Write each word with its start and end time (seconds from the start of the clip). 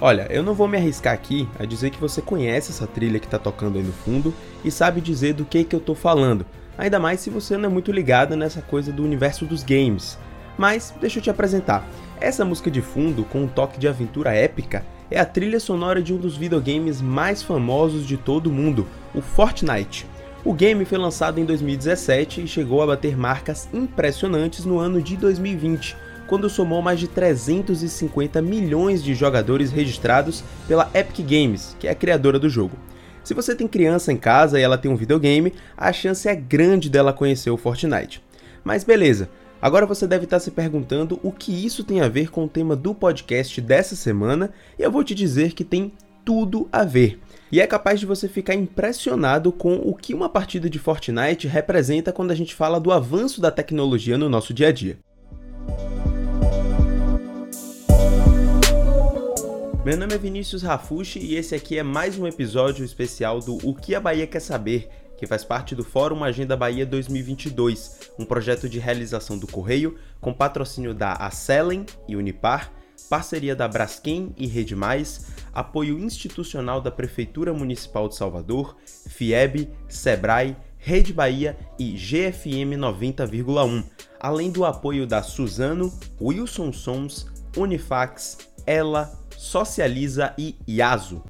Olha, 0.00 0.28
eu 0.30 0.44
não 0.44 0.54
vou 0.54 0.68
me 0.68 0.76
arriscar 0.76 1.12
aqui 1.12 1.48
a 1.58 1.64
dizer 1.64 1.90
que 1.90 2.00
você 2.00 2.22
conhece 2.22 2.70
essa 2.70 2.86
trilha 2.86 3.18
que 3.18 3.26
está 3.26 3.36
tocando 3.38 3.78
aí 3.78 3.82
no 3.82 3.92
fundo 3.92 4.32
e 4.64 4.70
sabe 4.70 5.00
dizer 5.00 5.34
do 5.34 5.44
que 5.44 5.64
que 5.64 5.74
eu 5.74 5.80
estou 5.80 5.94
falando, 5.96 6.46
ainda 6.76 7.00
mais 7.00 7.18
se 7.18 7.30
você 7.30 7.56
não 7.56 7.68
é 7.68 7.72
muito 7.72 7.90
ligado 7.90 8.36
nessa 8.36 8.62
coisa 8.62 8.92
do 8.92 9.02
universo 9.02 9.44
dos 9.44 9.64
games. 9.64 10.16
Mas 10.56 10.94
deixa 11.00 11.18
eu 11.18 11.22
te 11.22 11.30
apresentar. 11.30 11.84
Essa 12.20 12.44
música 12.44 12.70
de 12.70 12.80
fundo, 12.80 13.24
com 13.24 13.42
um 13.42 13.48
toque 13.48 13.78
de 13.78 13.88
aventura 13.88 14.32
épica, 14.32 14.84
é 15.10 15.18
a 15.18 15.24
trilha 15.24 15.58
sonora 15.58 16.00
de 16.00 16.14
um 16.14 16.16
dos 16.16 16.36
videogames 16.36 17.00
mais 17.00 17.42
famosos 17.42 18.06
de 18.06 18.16
todo 18.16 18.48
o 18.48 18.52
mundo, 18.52 18.86
o 19.12 19.20
Fortnite. 19.20 20.06
O 20.44 20.52
game 20.52 20.84
foi 20.84 20.98
lançado 20.98 21.40
em 21.40 21.44
2017 21.44 22.42
e 22.42 22.48
chegou 22.48 22.82
a 22.82 22.86
bater 22.86 23.16
marcas 23.16 23.68
impressionantes 23.72 24.64
no 24.64 24.78
ano 24.78 25.02
de 25.02 25.16
2020, 25.16 25.96
quando 26.28 26.48
somou 26.48 26.80
mais 26.80 27.00
de 27.00 27.08
350 27.08 28.40
milhões 28.40 29.02
de 29.02 29.14
jogadores 29.14 29.72
registrados 29.72 30.44
pela 30.68 30.90
Epic 30.94 31.26
Games, 31.26 31.74
que 31.80 31.88
é 31.88 31.90
a 31.90 31.96
criadora 31.96 32.38
do 32.38 32.48
jogo. 32.48 32.76
Se 33.24 33.34
você 33.34 33.54
tem 33.54 33.66
criança 33.66 34.12
em 34.12 34.16
casa 34.16 34.60
e 34.60 34.62
ela 34.62 34.78
tem 34.78 34.90
um 34.90 34.96
videogame, 34.96 35.52
a 35.76 35.92
chance 35.92 36.28
é 36.28 36.36
grande 36.36 36.88
dela 36.88 37.12
conhecer 37.12 37.50
o 37.50 37.56
Fortnite. 37.56 38.22
Mas 38.62 38.84
beleza, 38.84 39.28
Agora 39.60 39.86
você 39.86 40.06
deve 40.06 40.22
estar 40.22 40.38
se 40.38 40.52
perguntando 40.52 41.18
o 41.20 41.32
que 41.32 41.66
isso 41.66 41.82
tem 41.82 42.00
a 42.00 42.08
ver 42.08 42.30
com 42.30 42.44
o 42.44 42.48
tema 42.48 42.76
do 42.76 42.94
podcast 42.94 43.60
dessa 43.60 43.96
semana, 43.96 44.52
e 44.78 44.82
eu 44.82 44.90
vou 44.90 45.02
te 45.02 45.16
dizer 45.16 45.52
que 45.52 45.64
tem 45.64 45.92
tudo 46.24 46.68
a 46.70 46.84
ver. 46.84 47.18
E 47.50 47.60
é 47.60 47.66
capaz 47.66 47.98
de 47.98 48.06
você 48.06 48.28
ficar 48.28 48.54
impressionado 48.54 49.50
com 49.50 49.74
o 49.76 49.96
que 49.96 50.14
uma 50.14 50.28
partida 50.28 50.70
de 50.70 50.78
Fortnite 50.78 51.48
representa 51.48 52.12
quando 52.12 52.30
a 52.30 52.36
gente 52.36 52.54
fala 52.54 52.78
do 52.78 52.92
avanço 52.92 53.40
da 53.40 53.50
tecnologia 53.50 54.16
no 54.16 54.28
nosso 54.28 54.54
dia 54.54 54.68
a 54.68 54.72
dia. 54.72 54.98
Meu 59.88 59.96
nome 59.96 60.14
é 60.14 60.18
Vinícius 60.18 60.62
Rafushi 60.62 61.18
e 61.18 61.34
esse 61.34 61.54
aqui 61.54 61.78
é 61.78 61.82
mais 61.82 62.18
um 62.18 62.26
episódio 62.26 62.84
especial 62.84 63.40
do 63.40 63.56
O 63.66 63.74
que 63.74 63.94
a 63.94 64.00
Bahia 64.00 64.26
quer 64.26 64.40
saber, 64.40 64.86
que 65.16 65.26
faz 65.26 65.46
parte 65.46 65.74
do 65.74 65.82
Fórum 65.82 66.22
Agenda 66.22 66.54
Bahia 66.54 66.84
2022, 66.84 68.10
um 68.18 68.26
projeto 68.26 68.68
de 68.68 68.78
realização 68.78 69.38
do 69.38 69.46
Correio 69.46 69.98
com 70.20 70.30
patrocínio 70.30 70.92
da 70.92 71.14
Acelen 71.14 71.86
e 72.06 72.16
Unipar, 72.16 72.70
parceria 73.08 73.56
da 73.56 73.66
Braskem 73.66 74.34
e 74.36 74.46
Rede 74.46 74.76
Mais, 74.76 75.28
apoio 75.54 75.98
institucional 75.98 76.82
da 76.82 76.90
Prefeitura 76.90 77.54
Municipal 77.54 78.10
de 78.10 78.14
Salvador, 78.14 78.76
FIEB, 79.08 79.70
SEBRAE, 79.88 80.54
Rede 80.76 81.14
Bahia 81.14 81.58
e 81.78 81.92
GFM 81.92 82.76
90,1, 82.76 83.84
além 84.20 84.50
do 84.50 84.66
apoio 84.66 85.06
da 85.06 85.22
Suzano, 85.22 85.90
Wilson 86.20 86.74
Sons, 86.74 87.26
Unifax, 87.56 88.47
Ela, 88.68 89.10
Socializa 89.34 90.34
e 90.36 90.54
Yaso. 90.68 91.22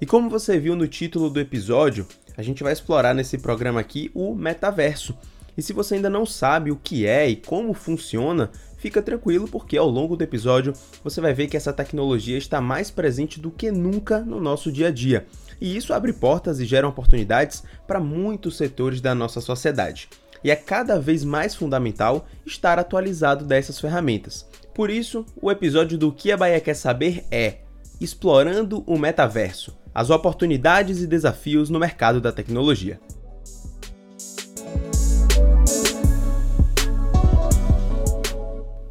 E 0.00 0.04
como 0.04 0.28
você 0.28 0.58
viu 0.58 0.74
no 0.74 0.88
título 0.88 1.30
do 1.30 1.38
episódio, 1.38 2.08
a 2.36 2.42
gente 2.42 2.64
vai 2.64 2.72
explorar 2.72 3.14
nesse 3.14 3.38
programa 3.38 3.78
aqui 3.78 4.10
o 4.12 4.34
metaverso. 4.34 5.16
E 5.56 5.62
se 5.62 5.72
você 5.72 5.94
ainda 5.94 6.10
não 6.10 6.26
sabe 6.26 6.72
o 6.72 6.76
que 6.76 7.06
é 7.06 7.28
e 7.28 7.36
como 7.36 7.72
funciona, 7.72 8.50
fica 8.78 9.00
tranquilo 9.00 9.46
porque 9.46 9.76
ao 9.76 9.88
longo 9.88 10.16
do 10.16 10.24
episódio 10.24 10.72
você 11.04 11.20
vai 11.20 11.32
ver 11.32 11.46
que 11.46 11.56
essa 11.56 11.72
tecnologia 11.72 12.36
está 12.36 12.60
mais 12.60 12.90
presente 12.90 13.38
do 13.38 13.52
que 13.52 13.70
nunca 13.70 14.18
no 14.18 14.40
nosso 14.40 14.72
dia 14.72 14.88
a 14.88 14.90
dia. 14.90 15.28
E 15.60 15.76
isso 15.76 15.94
abre 15.94 16.12
portas 16.12 16.58
e 16.58 16.64
gera 16.64 16.88
oportunidades 16.88 17.62
para 17.86 18.00
muitos 18.00 18.56
setores 18.56 19.00
da 19.00 19.14
nossa 19.14 19.40
sociedade. 19.40 20.08
E 20.42 20.50
é 20.50 20.56
cada 20.56 20.98
vez 20.98 21.22
mais 21.22 21.54
fundamental 21.54 22.26
estar 22.44 22.76
atualizado 22.76 23.44
dessas 23.44 23.80
ferramentas. 23.80 24.44
Por 24.74 24.90
isso, 24.90 25.24
o 25.40 25.50
episódio 25.50 25.96
do 25.96 26.10
Que 26.10 26.32
a 26.32 26.36
Bahia 26.36 26.60
Quer 26.60 26.74
Saber 26.74 27.24
é 27.30 27.58
Explorando 28.00 28.82
o 28.86 28.98
Metaverso 28.98 29.76
as 29.94 30.10
oportunidades 30.10 31.00
e 31.00 31.06
desafios 31.06 31.70
no 31.70 31.78
mercado 31.78 32.20
da 32.20 32.32
tecnologia. 32.32 32.98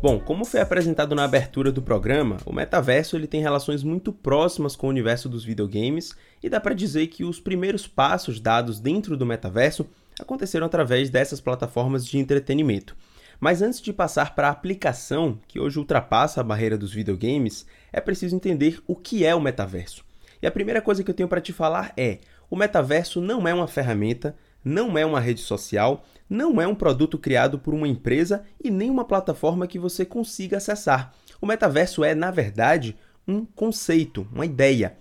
Bom, 0.01 0.19
como 0.19 0.45
foi 0.45 0.61
apresentado 0.61 1.13
na 1.13 1.25
abertura 1.25 1.71
do 1.71 1.81
programa, 1.81 2.37
o 2.45 2.53
metaverso 2.53 3.15
ele 3.15 3.27
tem 3.27 3.41
relações 3.41 3.83
muito 3.83 4.11
próximas 4.11 4.75
com 4.75 4.87
o 4.87 4.89
universo 4.89 5.27
dos 5.27 5.43
videogames 5.43 6.13
e 6.41 6.49
dá 6.49 6.59
para 6.59 6.73
dizer 6.73 7.07
que 7.07 7.23
os 7.23 7.39
primeiros 7.39 7.87
passos 7.87 8.39
dados 8.39 8.79
dentro 8.79 9.15
do 9.17 9.25
metaverso 9.25 9.85
aconteceram 10.19 10.65
através 10.65 11.09
dessas 11.09 11.41
plataformas 11.41 12.05
de 12.05 12.17
entretenimento. 12.17 12.95
Mas 13.43 13.61
antes 13.61 13.81
de 13.81 13.91
passar 13.91 14.35
para 14.35 14.47
a 14.47 14.51
aplicação, 14.51 15.37
que 15.49 15.59
hoje 15.59 15.77
ultrapassa 15.77 16.39
a 16.39 16.43
barreira 16.45 16.77
dos 16.77 16.93
videogames, 16.93 17.65
é 17.91 17.99
preciso 17.99 18.33
entender 18.33 18.81
o 18.87 18.95
que 18.95 19.25
é 19.25 19.35
o 19.35 19.41
metaverso. 19.41 20.05
E 20.41 20.47
a 20.47 20.51
primeira 20.51 20.81
coisa 20.81 21.03
que 21.03 21.11
eu 21.11 21.13
tenho 21.13 21.27
para 21.27 21.41
te 21.41 21.51
falar 21.51 21.91
é: 21.97 22.19
o 22.49 22.55
metaverso 22.55 23.19
não 23.19 23.45
é 23.45 23.53
uma 23.53 23.67
ferramenta, 23.67 24.33
não 24.63 24.97
é 24.97 25.05
uma 25.05 25.19
rede 25.19 25.41
social, 25.41 26.05
não 26.29 26.61
é 26.61 26.65
um 26.65 26.73
produto 26.73 27.17
criado 27.17 27.59
por 27.59 27.73
uma 27.73 27.85
empresa 27.85 28.45
e 28.63 28.71
nem 28.71 28.89
uma 28.89 29.03
plataforma 29.03 29.67
que 29.67 29.77
você 29.77 30.05
consiga 30.05 30.55
acessar. 30.55 31.13
O 31.41 31.45
metaverso 31.45 32.01
é, 32.01 32.15
na 32.15 32.31
verdade, 32.31 32.95
um 33.27 33.43
conceito, 33.43 34.25
uma 34.31 34.45
ideia. 34.45 34.95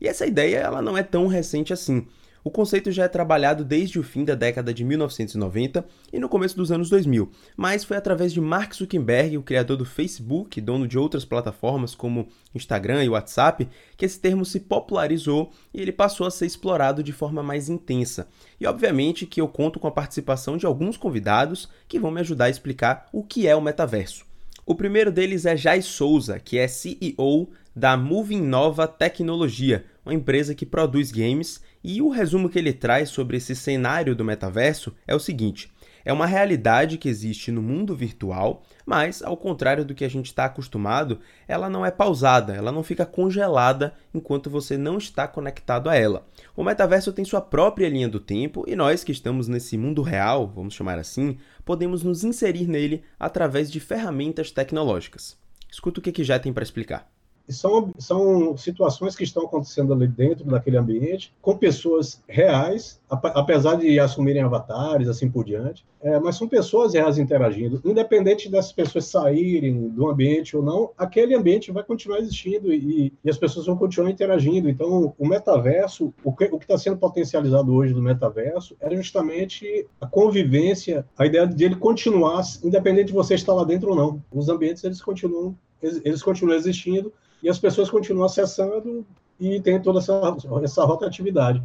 E 0.00 0.06
essa 0.06 0.24
ideia 0.24 0.58
ela 0.58 0.80
não 0.80 0.96
é 0.96 1.02
tão 1.02 1.26
recente 1.26 1.72
assim. 1.72 2.06
O 2.44 2.50
conceito 2.50 2.92
já 2.92 3.04
é 3.04 3.08
trabalhado 3.08 3.64
desde 3.64 3.98
o 3.98 4.02
fim 4.02 4.24
da 4.24 4.34
década 4.34 4.72
de 4.72 4.84
1990 4.84 5.84
e 6.12 6.18
no 6.18 6.28
começo 6.28 6.56
dos 6.56 6.70
anos 6.70 6.88
2000, 6.88 7.30
mas 7.56 7.84
foi 7.84 7.96
através 7.96 8.32
de 8.32 8.40
Mark 8.40 8.74
Zuckerberg, 8.74 9.36
o 9.36 9.42
criador 9.42 9.76
do 9.76 9.84
Facebook, 9.84 10.60
dono 10.60 10.86
de 10.86 10.98
outras 10.98 11.24
plataformas 11.24 11.94
como 11.94 12.28
Instagram 12.54 13.04
e 13.04 13.08
WhatsApp, 13.08 13.68
que 13.96 14.04
esse 14.04 14.20
termo 14.20 14.44
se 14.44 14.60
popularizou 14.60 15.50
e 15.74 15.80
ele 15.80 15.92
passou 15.92 16.26
a 16.26 16.30
ser 16.30 16.46
explorado 16.46 17.02
de 17.02 17.12
forma 17.12 17.42
mais 17.42 17.68
intensa. 17.68 18.28
E 18.60 18.66
obviamente 18.66 19.26
que 19.26 19.40
eu 19.40 19.48
conto 19.48 19.80
com 19.80 19.88
a 19.88 19.92
participação 19.92 20.56
de 20.56 20.66
alguns 20.66 20.96
convidados 20.96 21.68
que 21.88 21.98
vão 21.98 22.10
me 22.10 22.20
ajudar 22.20 22.46
a 22.46 22.50
explicar 22.50 23.08
o 23.12 23.22
que 23.22 23.46
é 23.46 23.54
o 23.54 23.60
metaverso. 23.60 24.28
O 24.64 24.74
primeiro 24.74 25.10
deles 25.10 25.46
é 25.46 25.56
Jai 25.56 25.80
Souza, 25.80 26.38
que 26.38 26.58
é 26.58 26.68
CEO 26.68 27.48
da 27.74 27.96
Moving 27.96 28.42
Nova 28.42 28.86
Tecnologia, 28.86 29.84
uma 30.08 30.14
empresa 30.14 30.54
que 30.54 30.64
produz 30.64 31.12
games 31.12 31.62
e 31.84 32.00
o 32.00 32.08
resumo 32.08 32.48
que 32.48 32.58
ele 32.58 32.72
traz 32.72 33.10
sobre 33.10 33.36
esse 33.36 33.54
cenário 33.54 34.16
do 34.16 34.24
metaverso 34.24 34.94
é 35.06 35.14
o 35.14 35.20
seguinte: 35.20 35.70
é 36.02 36.10
uma 36.10 36.24
realidade 36.24 36.96
que 36.96 37.10
existe 37.10 37.52
no 37.52 37.60
mundo 37.60 37.94
virtual, 37.94 38.62
mas, 38.86 39.22
ao 39.22 39.36
contrário 39.36 39.84
do 39.84 39.94
que 39.94 40.06
a 40.06 40.08
gente 40.08 40.26
está 40.26 40.46
acostumado, 40.46 41.20
ela 41.46 41.68
não 41.68 41.84
é 41.84 41.90
pausada, 41.90 42.54
ela 42.54 42.72
não 42.72 42.82
fica 42.82 43.04
congelada 43.04 43.92
enquanto 44.14 44.48
você 44.48 44.78
não 44.78 44.96
está 44.96 45.28
conectado 45.28 45.90
a 45.90 45.94
ela. 45.94 46.26
O 46.56 46.64
metaverso 46.64 47.12
tem 47.12 47.24
sua 47.26 47.42
própria 47.42 47.90
linha 47.90 48.08
do 48.08 48.18
tempo 48.18 48.64
e 48.66 48.74
nós 48.74 49.04
que 49.04 49.12
estamos 49.12 49.46
nesse 49.46 49.76
mundo 49.76 50.00
real, 50.00 50.48
vamos 50.48 50.72
chamar 50.72 50.98
assim, 50.98 51.36
podemos 51.66 52.02
nos 52.02 52.24
inserir 52.24 52.66
nele 52.66 53.02
através 53.20 53.70
de 53.70 53.78
ferramentas 53.78 54.50
tecnológicas. 54.50 55.36
Escuta 55.70 56.00
o 56.00 56.02
que, 56.02 56.12
que 56.12 56.24
já 56.24 56.38
tem 56.38 56.50
para 56.50 56.62
explicar 56.62 57.17
são, 57.48 57.92
são 57.98 58.56
situações 58.56 59.16
que 59.16 59.24
estão 59.24 59.44
acontecendo 59.44 59.92
ali 59.92 60.06
dentro 60.06 60.44
daquele 60.44 60.76
ambiente, 60.76 61.32
com 61.40 61.56
pessoas 61.56 62.22
reais, 62.28 63.00
apesar 63.10 63.76
de 63.76 63.98
assumirem 63.98 64.42
avatares, 64.42 65.08
assim 65.08 65.30
por 65.30 65.44
diante, 65.44 65.84
é, 66.00 66.18
mas 66.20 66.36
são 66.36 66.48
pessoas 66.48 66.94
reais 66.94 67.18
interagindo. 67.18 67.80
Independente 67.84 68.48
dessas 68.48 68.72
pessoas 68.72 69.06
saírem 69.06 69.88
do 69.88 70.08
ambiente 70.08 70.56
ou 70.56 70.62
não, 70.62 70.90
aquele 70.96 71.34
ambiente 71.34 71.72
vai 71.72 71.82
continuar 71.82 72.18
existindo 72.18 72.72
e, 72.72 73.12
e 73.24 73.30
as 73.30 73.38
pessoas 73.38 73.66
vão 73.66 73.76
continuar 73.76 74.10
interagindo. 74.10 74.68
Então, 74.68 75.14
o 75.18 75.26
metaverso, 75.26 76.12
o 76.22 76.32
que 76.32 76.44
está 76.44 76.78
sendo 76.78 76.98
potencializado 76.98 77.74
hoje 77.74 77.94
no 77.94 78.02
metaverso, 78.02 78.76
é 78.80 78.94
justamente 78.94 79.86
a 80.00 80.06
convivência, 80.06 81.04
a 81.16 81.26
ideia 81.26 81.46
de 81.46 81.64
ele 81.64 81.76
continuar, 81.76 82.42
independente 82.62 83.08
de 83.08 83.12
você 83.12 83.34
estar 83.34 83.54
lá 83.54 83.64
dentro 83.64 83.90
ou 83.90 83.96
não. 83.96 84.22
Os 84.32 84.48
ambientes, 84.48 84.84
eles 84.84 85.02
continuam 85.02 85.56
eles 85.80 86.22
continuam 86.22 86.56
existindo 86.56 87.12
e 87.42 87.48
as 87.48 87.58
pessoas 87.58 87.90
continuam 87.90 88.26
acessando 88.26 89.06
e 89.38 89.60
tem 89.60 89.80
toda 89.80 89.98
essa, 89.98 90.36
essa 90.62 90.84
rotatividade. 90.84 91.62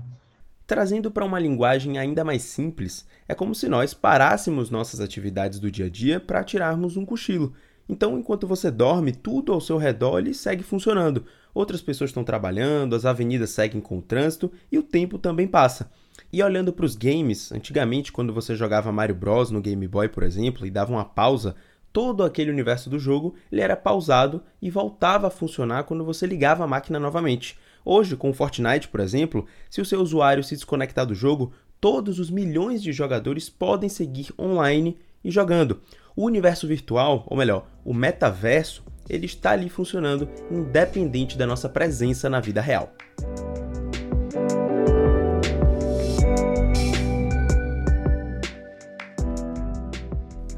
Trazendo 0.66 1.12
para 1.12 1.26
uma 1.26 1.40
linguagem 1.40 1.98
ainda 1.98 2.24
mais 2.24 2.44
simples, 2.44 3.06
é 3.28 3.36
como 3.36 3.54
se 3.54 3.68
nós 3.68 3.94
parássemos 3.94 4.70
nossas 4.70 5.00
atividades 5.00 5.60
do 5.60 5.70
dia 5.70 5.88
a 5.88 5.90
dia 5.90 6.20
para 6.20 6.44
tirarmos 6.44 6.96
um 6.96 7.06
cochilo. 7.06 7.54
Então, 7.88 8.18
enquanto 8.18 8.48
você 8.48 8.72
dorme, 8.72 9.12
tudo 9.12 9.52
ao 9.52 9.60
seu 9.60 9.78
redor 9.78 10.20
ele 10.20 10.34
segue 10.34 10.64
funcionando. 10.64 11.26
Outras 11.54 11.82
pessoas 11.82 12.12
estão 12.12 12.24
trabalhando, 12.24 12.96
as 12.96 13.06
avenidas 13.06 13.50
seguem 13.50 13.82
com 13.82 13.98
o 13.98 14.02
trânsito 14.02 14.52
e 14.72 14.78
o 14.78 14.84
tempo 14.84 15.18
também 15.18 15.48
passa. 15.48 15.92
E 16.32 16.42
olhando 16.42 16.72
para 16.72 16.86
os 16.86 16.96
games, 16.96 17.52
antigamente 17.52 18.12
quando 18.12 18.34
você 18.34 18.56
jogava 18.56 18.92
Mario 18.92 19.16
Bros 19.16 19.52
no 19.52 19.62
Game 19.62 19.88
Boy, 19.88 20.08
por 20.08 20.24
exemplo, 20.24 20.66
e 20.66 20.72
dava 20.72 20.92
uma 20.92 21.06
pausa, 21.06 21.56
todo 21.94 22.24
aquele 22.24 22.50
universo 22.50 22.90
do 22.90 23.00
jogo 23.00 23.36
ele 23.52 23.62
era 23.62 23.78
pausado 23.78 24.44
e 24.60 24.72
voltava 24.72 25.28
a 25.28 25.32
funcionar 25.32 25.84
quando 25.84 26.04
você 26.04 26.26
ligava 26.26 26.64
a 26.64 26.68
máquina 26.68 27.00
novamente. 27.00 27.58
Hoje, 27.86 28.18
com 28.18 28.32
o 28.32 28.34
Fortnite, 28.34 28.88
por 28.88 29.00
exemplo, 29.00 29.46
se 29.70 29.80
o 29.80 29.86
seu 29.86 30.02
usuário 30.02 30.44
se 30.44 30.56
desconectar 30.56 31.06
do 31.06 31.14
jogo, 31.14 31.54
todos 31.80 32.18
os 32.18 32.32
milhões 32.32 32.82
de 32.82 32.92
jogadores 32.92 33.50
podem 33.50 33.90
seguir 33.90 34.34
online 34.40 34.98
e 35.24 35.30
jogando. 35.30 35.82
O 36.16 36.26
universo 36.26 36.68
virtual, 36.68 37.26
ou 37.28 37.38
melhor, 37.38 37.68
o 37.86 37.94
metaverso, 37.94 38.84
ele 39.10 39.26
está 39.26 39.52
ali 39.52 39.70
funcionando 39.70 40.30
independente 40.50 41.38
da 41.38 41.46
nossa 41.46 41.70
presença 41.70 42.30
na 42.30 42.40
vida 42.40 42.62
real. 42.62 42.94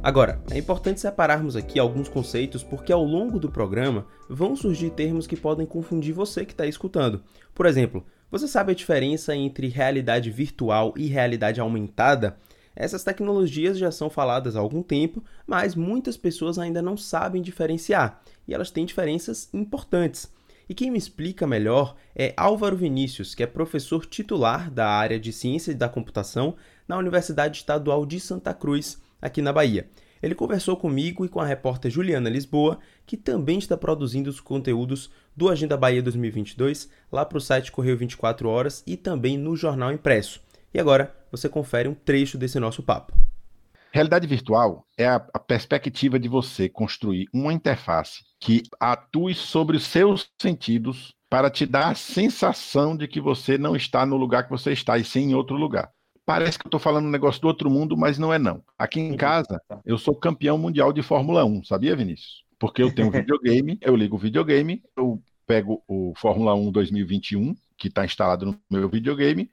Agora, 0.05 0.39
é 0.51 0.59
importante 0.59 1.01
separarmos 1.01 1.55
aqui 1.55 1.79
alguns 1.79 2.07
conceitos 2.07 2.61
porque 2.63 2.93
ao 2.93 3.03
longo 3.03 3.39
do 3.39 3.51
programa 3.51 4.05
vão 4.29 4.55
surgir 4.55 4.91
termos 4.91 5.25
que 5.25 5.35
podem 5.35 5.65
confundir 5.65 6.13
você 6.13 6.45
que 6.45 6.51
está 6.51 6.67
escutando. 6.67 7.23
Por 7.55 7.65
exemplo, 7.65 8.05
você 8.29 8.47
sabe 8.47 8.71
a 8.71 8.75
diferença 8.75 9.35
entre 9.35 9.67
realidade 9.67 10.29
virtual 10.29 10.93
e 10.95 11.07
realidade 11.07 11.59
aumentada? 11.59 12.37
Essas 12.75 13.03
tecnologias 13.03 13.79
já 13.79 13.89
são 13.89 14.07
faladas 14.07 14.55
há 14.55 14.59
algum 14.59 14.83
tempo, 14.83 15.23
mas 15.47 15.73
muitas 15.73 16.15
pessoas 16.15 16.59
ainda 16.59 16.83
não 16.83 16.95
sabem 16.95 17.41
diferenciar, 17.41 18.21
e 18.47 18.53
elas 18.53 18.69
têm 18.69 18.85
diferenças 18.85 19.49
importantes. 19.51 20.31
E 20.69 20.75
quem 20.75 20.91
me 20.91 20.99
explica 20.99 21.47
melhor 21.47 21.95
é 22.15 22.31
Álvaro 22.37 22.77
Vinícius, 22.77 23.33
que 23.33 23.41
é 23.41 23.47
professor 23.47 24.05
titular 24.05 24.69
da 24.69 24.87
área 24.87 25.19
de 25.19 25.33
Ciência 25.33 25.73
da 25.73 25.89
Computação 25.89 26.55
na 26.87 26.95
Universidade 26.95 27.57
Estadual 27.57 28.05
de 28.05 28.19
Santa 28.19 28.53
Cruz 28.53 29.03
aqui 29.21 29.41
na 29.41 29.53
Bahia. 29.53 29.89
Ele 30.21 30.33
conversou 30.33 30.75
comigo 30.75 31.25
e 31.25 31.29
com 31.29 31.39
a 31.39 31.45
repórter 31.45 31.91
Juliana 31.91 32.29
Lisboa, 32.29 32.79
que 33.05 33.15
também 33.15 33.59
está 33.59 33.77
produzindo 33.77 34.29
os 34.29 34.39
conteúdos 34.39 35.11
do 35.35 35.49
Agenda 35.49 35.77
Bahia 35.77 36.01
2022 36.01 36.89
lá 37.11 37.23
para 37.25 37.37
o 37.37 37.41
site 37.41 37.71
Correio 37.71 37.97
24 37.97 38.49
Horas 38.49 38.83
e 38.87 38.97
também 38.97 39.37
no 39.37 39.55
jornal 39.55 39.91
impresso. 39.91 40.41
E 40.73 40.79
agora 40.79 41.15
você 41.31 41.47
confere 41.47 41.87
um 41.87 41.93
trecho 41.93 42.37
desse 42.37 42.59
nosso 42.59 42.81
papo. 42.81 43.13
Realidade 43.91 44.27
virtual 44.27 44.85
é 44.97 45.07
a, 45.07 45.19
perspectiva 45.19 46.19
de 46.19 46.27
você 46.27 46.67
construir 46.67 47.27
uma 47.33 47.53
interface 47.53 48.23
que 48.39 48.63
atue 48.79 49.33
sobre 49.33 49.77
os 49.77 49.85
seus 49.85 50.27
sentidos 50.41 51.13
para 51.29 51.49
te 51.49 51.65
dar 51.65 51.91
a 51.91 51.95
sensação 51.95 52.97
de 52.97 53.07
que 53.07 53.21
você 53.21 53.57
não 53.57 53.75
está 53.75 54.05
no 54.05 54.17
lugar 54.17 54.43
que 54.43 54.49
você 54.49 54.73
está, 54.73 54.97
e 54.97 55.03
sim 55.05 55.29
em 55.29 55.33
outro 55.35 55.55
lugar 55.55 55.91
parece 56.25 56.57
que 56.57 56.65
eu 56.65 56.69
estou 56.69 56.79
falando 56.79 57.05
um 57.05 57.11
negócio 57.11 57.41
do 57.41 57.47
outro 57.47 57.69
mundo, 57.69 57.95
mas 57.95 58.17
não 58.17 58.33
é 58.33 58.39
não. 58.39 58.63
Aqui 58.77 58.99
em 58.99 59.15
casa, 59.15 59.61
eu 59.85 59.97
sou 59.97 60.15
campeão 60.15 60.57
mundial 60.57 60.91
de 60.91 61.01
Fórmula 61.01 61.45
1, 61.45 61.63
sabia, 61.65 61.95
Vinícius? 61.95 62.43
Porque 62.57 62.81
eu 62.81 62.93
tenho 62.93 63.09
um 63.09 63.11
videogame, 63.11 63.77
eu 63.81 63.95
ligo 63.95 64.15
o 64.15 64.19
videogame, 64.19 64.81
eu 64.97 65.21
pego 65.45 65.83
o 65.87 66.13
Fórmula 66.17 66.55
1 66.55 66.71
2021, 66.71 67.55
que 67.77 67.87
está 67.87 68.03
instalado 68.03 68.45
no 68.45 68.59
meu 68.69 68.89
videogame, 68.89 69.49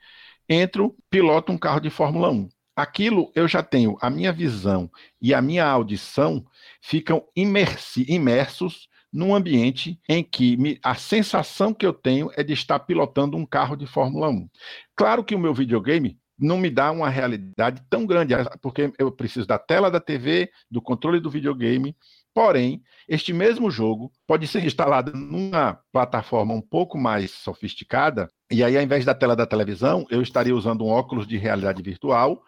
entro, 0.49 0.97
piloto 1.11 1.53
um 1.53 1.59
carro 1.59 1.81
de 1.81 1.91
Fórmula 1.91 2.31
1. 2.31 2.49
Aquilo 2.75 3.31
eu 3.35 3.47
já 3.47 3.63
tenho, 3.63 3.99
a 4.01 4.09
minha 4.09 4.33
visão 4.33 4.91
e 5.21 5.35
a 5.35 5.43
minha 5.43 5.67
audição 5.67 6.45
ficam 6.81 7.23
imersi, 7.37 8.07
imersos 8.09 8.89
num 9.13 9.35
ambiente 9.35 10.01
em 10.09 10.25
que 10.25 10.57
me, 10.57 10.81
a 10.83 10.95
sensação 10.95 11.75
que 11.75 11.85
eu 11.85 11.93
tenho 11.93 12.31
é 12.35 12.43
de 12.43 12.55
estar 12.55 12.79
pilotando 12.79 13.37
um 13.37 13.45
carro 13.45 13.77
de 13.77 13.87
Fórmula 13.87 14.31
1. 14.31 14.49
Claro 14.97 15.23
que 15.23 15.35
o 15.35 15.39
meu 15.39 15.53
videogame 15.53 16.19
não 16.39 16.59
me 16.59 16.71
dá 16.71 16.91
uma 16.91 17.09
realidade 17.09 17.83
tão 17.89 18.07
grande, 18.07 18.35
porque 18.61 18.93
eu 18.99 19.13
preciso 19.13 19.47
da 19.47 19.59
tela 19.59 19.91
da 19.91 20.01
TV, 20.01 20.51
do 20.71 20.83
controle 20.83 21.21
do 21.21 21.31
videogame. 21.31 21.97
Porém, 22.35 22.83
este 23.07 23.33
mesmo 23.33 23.71
jogo 23.71 24.11
pode 24.27 24.47
ser 24.47 24.65
instalado 24.65 25.13
numa 25.13 25.79
plataforma 25.93 26.55
um 26.55 26.63
pouco 26.63 26.97
mais 26.97 27.31
sofisticada, 27.31 28.29
e 28.51 28.65
aí, 28.65 28.77
ao 28.77 28.83
invés 28.83 29.05
da 29.05 29.15
tela 29.15 29.37
da 29.37 29.47
televisão, 29.47 30.07
eu 30.11 30.23
estaria 30.23 30.55
usando 30.55 30.85
um 30.85 30.89
óculos 30.89 31.27
de 31.27 31.37
realidade 31.37 31.83
virtual, 31.83 32.43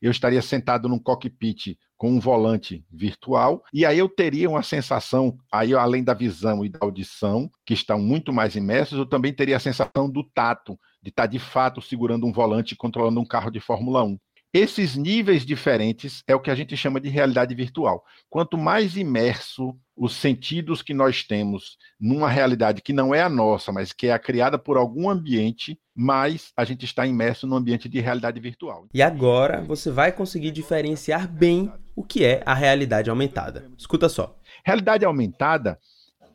eu 0.00 0.10
estaria 0.10 0.40
sentado 0.40 0.88
num 0.88 0.98
cockpit 0.98 1.76
com 1.96 2.10
um 2.10 2.20
volante 2.20 2.84
virtual, 2.90 3.62
e 3.72 3.84
aí 3.84 3.98
eu 3.98 4.08
teria 4.08 4.48
uma 4.48 4.62
sensação, 4.62 5.36
aí 5.52 5.74
além 5.74 6.02
da 6.02 6.14
visão 6.14 6.64
e 6.64 6.68
da 6.68 6.78
audição, 6.80 7.50
que 7.66 7.74
estão 7.74 7.98
muito 7.98 8.32
mais 8.32 8.56
imersos, 8.56 8.98
eu 8.98 9.06
também 9.06 9.34
teria 9.34 9.56
a 9.56 9.60
sensação 9.60 10.10
do 10.10 10.24
tato, 10.34 10.78
de 11.02 11.10
estar 11.10 11.26
de 11.26 11.38
fato 11.38 11.80
segurando 11.80 12.26
um 12.26 12.32
volante 12.32 12.74
e 12.74 12.76
controlando 12.76 13.20
um 13.20 13.24
carro 13.24 13.50
de 13.50 13.60
Fórmula 13.60 14.02
1. 14.04 14.18
Esses 14.52 14.96
níveis 14.96 15.46
diferentes 15.46 16.24
é 16.26 16.34
o 16.34 16.40
que 16.40 16.50
a 16.50 16.56
gente 16.56 16.76
chama 16.76 17.00
de 17.00 17.08
realidade 17.08 17.54
virtual. 17.54 18.04
Quanto 18.28 18.58
mais 18.58 18.96
imerso 18.96 19.76
os 19.96 20.16
sentidos 20.16 20.82
que 20.82 20.92
nós 20.92 21.22
temos 21.22 21.76
numa 22.00 22.28
realidade 22.28 22.82
que 22.82 22.92
não 22.92 23.14
é 23.14 23.22
a 23.22 23.28
nossa, 23.28 23.70
mas 23.70 23.92
que 23.92 24.08
é 24.08 24.12
a 24.12 24.18
criada 24.18 24.58
por 24.58 24.76
algum 24.76 25.08
ambiente, 25.08 25.78
mais 25.94 26.50
a 26.56 26.64
gente 26.64 26.84
está 26.84 27.06
imerso 27.06 27.46
no 27.46 27.54
ambiente 27.54 27.88
de 27.88 28.00
realidade 28.00 28.40
virtual. 28.40 28.88
E 28.92 29.00
agora 29.00 29.62
você 29.62 29.88
vai 29.88 30.10
conseguir 30.10 30.50
diferenciar 30.50 31.28
bem 31.28 31.72
o 31.94 32.02
que 32.02 32.24
é 32.24 32.42
a 32.44 32.54
realidade 32.54 33.08
aumentada. 33.08 33.70
Escuta 33.78 34.08
só. 34.08 34.36
Realidade 34.64 35.04
aumentada 35.04 35.78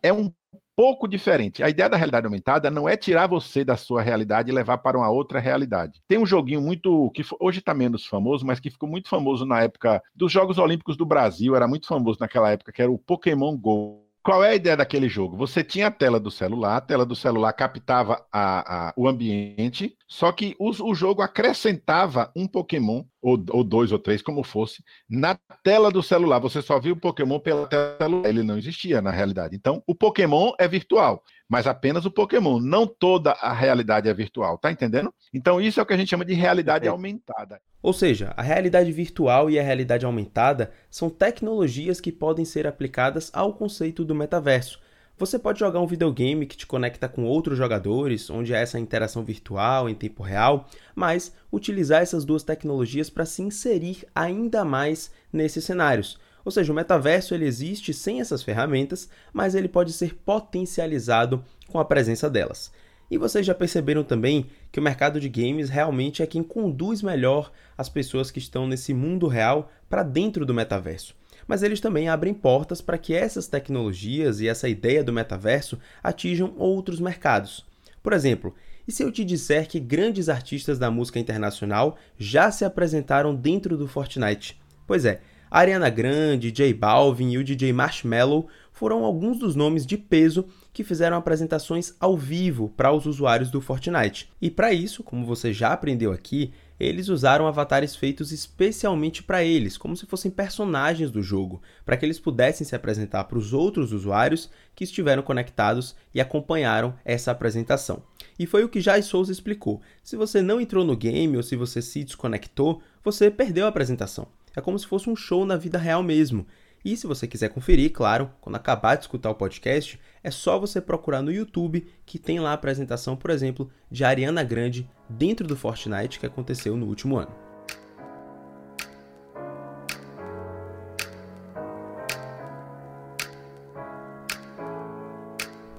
é 0.02 0.14
um 0.14 0.32
pouco 0.76 1.08
diferente. 1.08 1.64
A 1.64 1.70
ideia 1.70 1.90
da 1.90 1.98
realidade 1.98 2.26
aumentada 2.26 2.70
não 2.70 2.88
é 2.88 2.98
tirar 2.98 3.28
você 3.28 3.64
da 3.64 3.78
sua 3.78 4.02
realidade 4.02 4.52
e 4.52 4.54
levar 4.54 4.78
para 4.80 4.98
uma 4.98 5.10
outra 5.10 5.40
realidade. 5.40 6.02
Tem 6.08 6.18
um 6.18 6.26
joguinho 6.26 6.62
muito 6.62 7.10
que 7.12 7.24
hoje 7.40 7.60
está 7.60 7.74
menos 7.74 8.06
famoso, 8.06 8.46
mas 8.46 8.60
que 8.60 8.70
ficou 8.70 8.90
muito 8.90 9.10
famoso 9.10 9.46
na 9.46 9.62
época 9.62 10.02
dos 10.14 10.32
Jogos 10.32 10.58
Olímpicos 10.58 10.98
do 10.98 11.06
Brasil, 11.06 11.56
era 11.56 11.68
muito 11.68 11.88
famoso 11.88 12.18
naquela 12.20 12.52
época, 12.52 12.72
que 12.72 12.82
era 12.82 12.92
o 12.92 12.98
Pokémon 12.98 13.56
Go. 13.58 14.05
Qual 14.26 14.44
é 14.44 14.50
a 14.50 14.56
ideia 14.56 14.76
daquele 14.76 15.08
jogo? 15.08 15.38
Você 15.38 15.64
tinha 15.64 15.86
a 15.86 15.92
tela 15.92 16.20
do 16.20 16.32
celular, 16.32 16.78
a 16.78 16.82
tela 16.82 17.06
do 17.06 17.16
celular 17.16 17.54
captava 17.54 18.26
a, 18.34 18.88
a, 18.88 18.94
o 18.98 19.08
ambiente, 19.08 19.96
só 20.08 20.32
que 20.32 20.56
o, 20.58 20.72
o 20.72 20.96
jogo 20.96 21.22
acrescentava 21.22 22.32
um 22.36 22.48
Pokémon, 22.48 23.04
ou, 23.22 23.38
ou, 23.52 23.64
dois 23.64 23.92
ou 23.92 24.00
três, 24.00 24.24
como 24.24 24.44
fosse, 24.44 24.84
na 25.08 25.38
tela 25.64 25.92
do 25.92 26.02
celular. 26.02 26.40
Você 26.40 26.60
só 26.60 26.80
viu 26.80 26.96
o 26.96 27.00
Pokémon 27.00 27.40
pela 27.40 27.68
tela 27.68 28.28
ele 28.28 28.42
não 28.42 28.58
existia 28.58 29.00
na 29.00 29.12
realidade. 29.12 29.56
Então, 29.56 29.84
o 29.86 29.94
Pokémon 29.94 30.54
é 30.60 30.68
virtual, 30.68 31.22
mas 31.50 31.68
apenas 31.68 32.06
o 32.06 32.12
Pokémon, 32.12 32.60
não 32.60 32.88
toda 32.88 33.32
a 33.32 33.54
realidade 33.54 34.10
é 34.10 34.14
virtual, 34.14 34.58
tá 34.58 34.72
entendendo? 34.72 35.14
Então, 35.34 35.62
isso 35.62 35.80
é 35.80 35.84
o 35.84 35.86
que 35.86 35.94
a 35.94 35.98
gente 35.98 36.10
chama 36.10 36.26
de 36.26 36.34
realidade 36.34 36.88
aumentada. 36.88 37.62
Ou 37.82 37.94
seja, 37.94 38.34
a 38.36 38.42
realidade 38.42 38.92
virtual 38.92 39.50
e 39.50 39.60
a 39.60 39.64
realidade 39.64 40.06
aumentada 40.06 40.72
são 40.90 41.10
tecnologias 41.10 42.02
que 42.02 42.12
podem 42.12 42.44
ser 42.44 42.66
aplicadas 42.66 43.30
ao 43.34 43.54
conceito 43.54 44.04
do 44.04 44.16
metaverso. 44.16 44.80
Você 45.18 45.40
pode 45.40 45.60
jogar 45.60 45.80
um 45.80 45.88
videogame 45.88 46.46
que 46.46 46.58
te 46.58 46.68
conecta 46.68 47.08
com 47.08 47.24
outros 47.24 47.58
jogadores, 47.58 48.30
onde 48.30 48.54
há 48.54 48.60
essa 48.60 48.78
interação 48.78 49.24
virtual 49.24 49.88
em 49.88 49.96
tempo 49.96 50.22
real, 50.22 50.68
mas 50.94 51.34
utilizar 51.50 52.02
essas 52.02 52.26
duas 52.26 52.44
tecnologias 52.44 53.10
para 53.10 53.26
se 53.26 53.42
inserir 53.42 54.06
ainda 54.14 54.66
mais 54.66 55.10
nesses 55.32 55.64
cenários. 55.64 56.20
Ou 56.46 56.52
seja, 56.52 56.72
o 56.72 56.76
metaverso 56.76 57.34
ele 57.34 57.46
existe 57.46 57.92
sem 57.92 58.22
essas 58.22 58.44
ferramentas, 58.44 59.10
mas 59.34 59.56
ele 59.56 59.68
pode 59.68 59.92
ser 59.92 60.14
potencializado 60.14 61.44
com 61.68 61.80
a 61.80 61.86
presença 61.86 62.30
delas. 62.30 62.72
E 63.10 63.18
vocês 63.18 63.46
já 63.46 63.54
perceberam 63.54 64.04
também 64.04 64.48
que 64.72 64.80
o 64.80 64.84
mercado 64.84 65.20
de 65.20 65.28
games 65.28 65.70
realmente 65.70 66.22
é 66.24 66.28
quem 66.28 66.44
conduz 66.44 67.02
melhor 67.02 67.52
as 67.78 67.90
pessoas 67.90 68.32
que 68.32 68.40
estão 68.40 68.68
nesse 68.68 68.94
mundo 68.94 69.28
real 69.28 69.72
para 69.90 70.04
dentro 70.04 70.46
do 70.46 70.54
metaverso. 70.54 71.16
Mas 71.48 71.62
eles 71.62 71.80
também 71.80 72.10
abrem 72.10 72.34
portas 72.34 72.82
para 72.82 72.98
que 72.98 73.14
essas 73.14 73.48
tecnologias 73.48 74.40
e 74.40 74.48
essa 74.48 74.70
ideia 74.70 75.04
do 75.04 75.14
metaverso 75.14 75.78
atinjam 76.02 76.54
outros 76.58 77.00
mercados. 77.00 77.66
Por 78.02 78.14
exemplo, 78.14 78.56
e 78.88 78.92
se 78.92 79.04
eu 79.04 79.12
te 79.12 79.24
disser 79.24 79.68
que 79.68 79.80
grandes 79.80 80.30
artistas 80.30 80.78
da 80.78 80.92
música 80.92 81.20
internacional 81.20 81.98
já 82.18 82.52
se 82.52 82.66
apresentaram 82.66 83.36
dentro 83.36 83.78
do 83.78 83.88
Fortnite? 83.88 84.60
Pois 84.88 85.06
é, 85.06 85.22
Ariana 85.50 85.90
Grande, 85.90 86.52
J 86.52 86.74
Balvin 86.74 87.32
e 87.32 87.38
o 87.38 87.44
DJ 87.44 87.72
Marshmello 87.72 88.48
foram 88.72 89.06
alguns 89.06 89.40
dos 89.40 89.56
nomes 89.56 89.86
de 89.86 89.98
peso 89.98 90.46
que 90.74 90.84
fizeram 90.84 91.16
apresentações 91.16 91.94
ao 92.00 92.18
vivo 92.18 92.74
para 92.76 92.92
os 92.92 93.06
usuários 93.06 93.50
do 93.50 93.62
Fortnite. 93.62 94.30
E 94.42 94.52
para 94.52 94.74
isso, 94.74 95.02
como 95.02 95.26
você 95.26 95.54
já 95.54 95.72
aprendeu 95.72 96.12
aqui, 96.12 96.52
eles 96.78 97.08
usaram 97.08 97.48
avatares 97.48 97.96
feitos 97.96 98.34
especialmente 98.34 99.24
para 99.24 99.44
eles, 99.44 99.78
como 99.78 99.96
se 99.96 100.06
fossem 100.06 100.30
personagens 100.30 101.10
do 101.10 101.24
jogo, 101.24 101.62
para 101.86 101.96
que 101.96 102.06
eles 102.06 102.20
pudessem 102.20 102.68
se 102.68 102.76
apresentar 102.76 103.24
para 103.24 103.38
os 103.38 103.54
outros 103.54 103.94
usuários 103.94 104.50
que 104.76 104.84
estiveram 104.84 105.24
conectados 105.24 105.96
e 106.14 106.20
acompanharam 106.20 106.94
essa 107.06 107.32
apresentação. 107.32 108.04
E 108.38 108.46
foi 108.46 108.66
o 108.66 108.70
que 108.70 108.82
Jai 108.82 109.02
Souza 109.02 109.32
explicou. 109.32 109.82
Se 110.04 110.18
você 110.18 110.42
não 110.42 110.60
entrou 110.60 110.84
no 110.84 110.98
game 110.98 111.38
ou 111.38 111.44
se 111.44 111.56
você 111.56 111.82
se 111.82 112.04
desconectou, 112.04 112.82
você 113.02 113.32
perdeu 113.32 113.66
a 113.66 113.70
apresentação. 113.70 114.28
É 114.56 114.62
como 114.62 114.80
se 114.80 114.88
fosse 114.88 115.10
um 115.10 115.16
show 115.16 115.46
na 115.46 115.58
vida 115.58 115.78
real 115.78 116.02
mesmo. 116.02 116.46
E 116.84 116.96
se 116.96 117.08
você 117.08 117.28
quiser 117.28 117.50
conferir, 117.50 117.92
claro, 117.92 118.32
quando 118.40 118.56
acabar 118.56 118.96
de 118.96 119.04
escutar 119.04 119.32
o 119.32 119.36
podcast, 119.36 120.00
é 120.24 120.30
só 120.30 120.60
você 120.60 120.80
procurar 120.80 121.22
no 121.22 121.32
YouTube 121.32 121.88
que 122.06 122.20
tem 122.20 122.40
lá 122.40 122.52
a 122.52 122.54
apresentação, 122.54 123.16
por 123.16 123.32
exemplo, 123.32 123.70
de 123.90 124.04
Ariana 124.04 124.44
Grande 124.44 124.88
dentro 125.10 125.48
do 125.48 125.56
Fortnite 125.56 126.20
que 126.20 126.26
aconteceu 126.26 126.78
no 126.78 126.86
último 126.86 127.18
ano. 127.18 127.45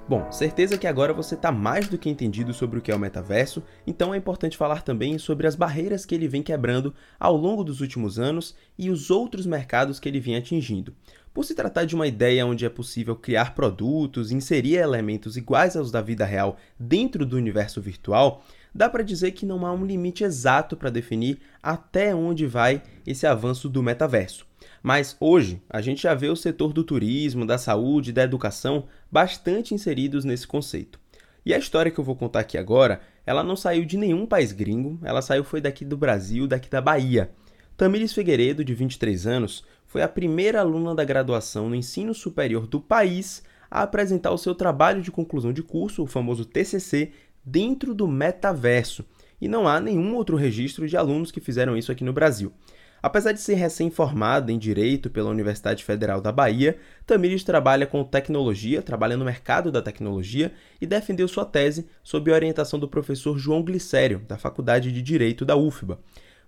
Bom, 0.09 0.31
certeza 0.31 0.77
que 0.77 0.87
agora 0.87 1.11
você 1.11 1.35
está 1.35 1.51
mais 1.51 1.89
do 1.89 1.97
que 1.97 2.09
entendido 2.09 2.53
sobre 2.53 2.79
o 2.79 2.81
que 2.81 2.89
é 2.89 2.95
o 2.95 2.99
metaverso, 2.99 3.61
então 3.85 4.13
é 4.13 4.17
importante 4.17 4.55
falar 4.55 4.81
também 4.81 5.17
sobre 5.17 5.45
as 5.45 5.53
barreiras 5.53 6.05
que 6.05 6.15
ele 6.15 6.29
vem 6.29 6.41
quebrando 6.41 6.95
ao 7.19 7.35
longo 7.35 7.61
dos 7.61 7.81
últimos 7.81 8.17
anos 8.17 8.55
e 8.77 8.89
os 8.89 9.11
outros 9.11 9.45
mercados 9.45 9.99
que 9.99 10.07
ele 10.07 10.21
vem 10.21 10.37
atingindo. 10.37 10.95
Por 11.33 11.43
se 11.43 11.53
tratar 11.53 11.83
de 11.83 11.93
uma 11.93 12.07
ideia 12.07 12.45
onde 12.45 12.65
é 12.65 12.69
possível 12.69 13.17
criar 13.17 13.53
produtos, 13.53 14.31
inserir 14.31 14.75
elementos 14.75 15.35
iguais 15.35 15.75
aos 15.75 15.91
da 15.91 16.01
vida 16.01 16.23
real 16.23 16.55
dentro 16.79 17.25
do 17.25 17.35
universo 17.35 17.81
virtual, 17.81 18.45
dá 18.73 18.89
para 18.89 19.03
dizer 19.03 19.31
que 19.31 19.45
não 19.45 19.65
há 19.65 19.73
um 19.73 19.85
limite 19.85 20.23
exato 20.23 20.77
para 20.77 20.89
definir 20.89 21.37
até 21.61 22.15
onde 22.15 22.47
vai 22.47 22.81
esse 23.05 23.27
avanço 23.27 23.67
do 23.67 23.83
metaverso. 23.83 24.47
Mas 24.81 25.17
hoje, 25.19 25.61
a 25.69 25.81
gente 25.81 26.03
já 26.03 26.13
vê 26.13 26.29
o 26.29 26.35
setor 26.35 26.71
do 26.71 26.83
turismo, 26.83 27.45
da 27.45 27.57
saúde 27.57 28.13
da 28.13 28.23
educação 28.23 28.85
bastante 29.11 29.73
inseridos 29.73 30.23
nesse 30.25 30.47
conceito. 30.47 30.99
E 31.45 31.53
a 31.53 31.57
história 31.57 31.91
que 31.91 31.99
eu 31.99 32.03
vou 32.03 32.15
contar 32.15 32.41
aqui 32.41 32.57
agora, 32.57 32.99
ela 33.25 33.43
não 33.43 33.55
saiu 33.55 33.85
de 33.85 33.97
nenhum 33.97 34.25
país 34.25 34.51
gringo, 34.51 34.99
ela 35.03 35.21
saiu 35.21 35.43
foi 35.43 35.61
daqui 35.61 35.85
do 35.85 35.95
Brasil, 35.95 36.45
daqui 36.45 36.69
da 36.69 36.81
Bahia. 36.81 37.31
Tamires 37.77 38.11
Figueiredo, 38.11 38.65
de 38.65 38.73
23 38.73 39.27
anos, 39.27 39.63
foi 39.85 40.01
a 40.01 40.07
primeira 40.09 40.59
aluna 40.59 40.93
da 40.93 41.05
graduação 41.05 41.69
no 41.69 41.75
ensino 41.75 42.13
superior 42.13 42.67
do 42.67 42.81
país 42.81 43.43
a 43.69 43.83
apresentar 43.83 44.31
o 44.31 44.37
seu 44.37 44.55
trabalho 44.55 45.01
de 45.01 45.11
conclusão 45.11 45.53
de 45.53 45.63
curso, 45.63 46.03
o 46.03 46.07
famoso 46.07 46.43
TCC, 46.43 47.11
dentro 47.45 47.93
do 47.93 48.07
metaverso. 48.07 49.05
E 49.39 49.47
não 49.47 49.67
há 49.67 49.79
nenhum 49.79 50.15
outro 50.15 50.35
registro 50.35 50.87
de 50.87 50.97
alunos 50.97 51.31
que 51.31 51.39
fizeram 51.39 51.77
isso 51.77 51.91
aqui 51.91 52.03
no 52.03 52.11
Brasil. 52.11 52.51
Apesar 53.01 53.31
de 53.31 53.39
ser 53.39 53.53
recém-formada 53.53 54.51
em 54.51 54.57
Direito 54.57 55.09
pela 55.09 55.29
Universidade 55.29 55.83
Federal 55.83 56.19
da 56.19 56.31
Bahia, 56.31 56.77
Tamires 57.05 57.43
trabalha 57.43 57.85
com 57.85 58.03
tecnologia, 58.03 58.81
trabalha 58.81 59.15
no 59.15 59.23
mercado 59.23 59.71
da 59.71 59.83
tecnologia 59.83 60.51
e 60.81 60.87
defendeu 60.87 61.27
sua 61.27 61.45
tese 61.45 61.87
sob 62.03 62.31
a 62.31 62.33
orientação 62.33 62.79
do 62.79 62.87
professor 62.87 63.37
João 63.37 63.61
Glicério, 63.61 64.23
da 64.27 64.37
Faculdade 64.37 64.91
de 64.91 65.01
Direito 65.01 65.45
da 65.45 65.55
UFBA. 65.55 65.99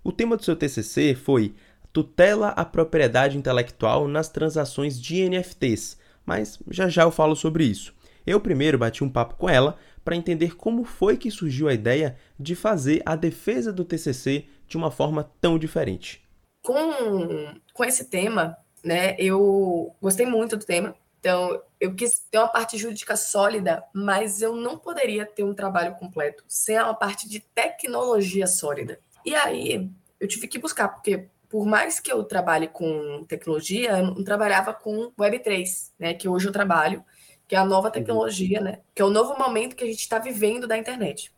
O 0.02 0.10
tema 0.10 0.36
do 0.36 0.44
seu 0.44 0.56
TCC 0.56 1.14
foi 1.14 1.54
Tutela 1.92 2.48
à 2.48 2.64
propriedade 2.64 3.38
intelectual 3.38 4.08
nas 4.08 4.28
transações 4.28 5.00
de 5.00 5.28
NFTs, 5.28 5.98
mas 6.26 6.58
já 6.68 6.88
já 6.88 7.02
eu 7.02 7.12
falo 7.12 7.36
sobre 7.36 7.64
isso. 7.64 7.94
Eu 8.26 8.40
primeiro 8.40 8.76
bati 8.76 9.04
um 9.04 9.08
papo 9.08 9.36
com 9.36 9.48
ela 9.48 9.76
para 10.04 10.16
entender 10.16 10.56
como 10.56 10.84
foi 10.84 11.16
que 11.16 11.30
surgiu 11.30 11.68
a 11.68 11.74
ideia 11.74 12.16
de 12.38 12.54
fazer 12.54 13.02
a 13.06 13.14
defesa 13.14 13.72
do 13.72 13.84
TCC 13.84 14.46
de 14.66 14.76
uma 14.76 14.90
forma 14.90 15.30
tão 15.40 15.58
diferente 15.58 16.28
com, 16.70 17.60
com 17.74 17.84
esse 17.84 18.04
tema, 18.04 18.56
né, 18.84 19.16
eu 19.18 19.92
gostei 20.00 20.24
muito 20.24 20.56
do 20.56 20.64
tema. 20.64 20.94
Então, 21.18 21.60
eu 21.80 21.92
quis 21.96 22.20
ter 22.30 22.38
uma 22.38 22.46
parte 22.46 22.78
jurídica 22.78 23.16
sólida, 23.16 23.82
mas 23.92 24.40
eu 24.40 24.54
não 24.54 24.78
poderia 24.78 25.26
ter 25.26 25.42
um 25.42 25.52
trabalho 25.52 25.96
completo 25.96 26.44
sem 26.46 26.78
uma 26.78 26.94
parte 26.94 27.28
de 27.28 27.40
tecnologia 27.40 28.46
sólida. 28.46 29.00
E 29.24 29.34
aí, 29.34 29.90
eu 30.20 30.28
tive 30.28 30.46
que 30.46 30.60
buscar, 30.60 30.88
porque 30.88 31.26
por 31.48 31.66
mais 31.66 31.98
que 31.98 32.12
eu 32.12 32.22
trabalhe 32.22 32.68
com 32.68 33.24
tecnologia, 33.24 33.98
eu 33.98 34.06
não 34.06 34.22
trabalhava 34.22 34.72
com 34.72 35.10
Web3, 35.18 35.90
né, 35.98 36.14
que 36.14 36.28
hoje 36.28 36.46
eu 36.46 36.52
trabalho, 36.52 37.04
que 37.48 37.56
é 37.56 37.58
a 37.58 37.64
nova 37.64 37.88
uhum. 37.88 37.92
tecnologia, 37.92 38.60
né, 38.60 38.78
que 38.94 39.02
é 39.02 39.04
o 39.04 39.10
novo 39.10 39.36
momento 39.36 39.74
que 39.74 39.82
a 39.82 39.88
gente 39.88 39.98
está 39.98 40.20
vivendo 40.20 40.68
da 40.68 40.78
internet. 40.78 41.32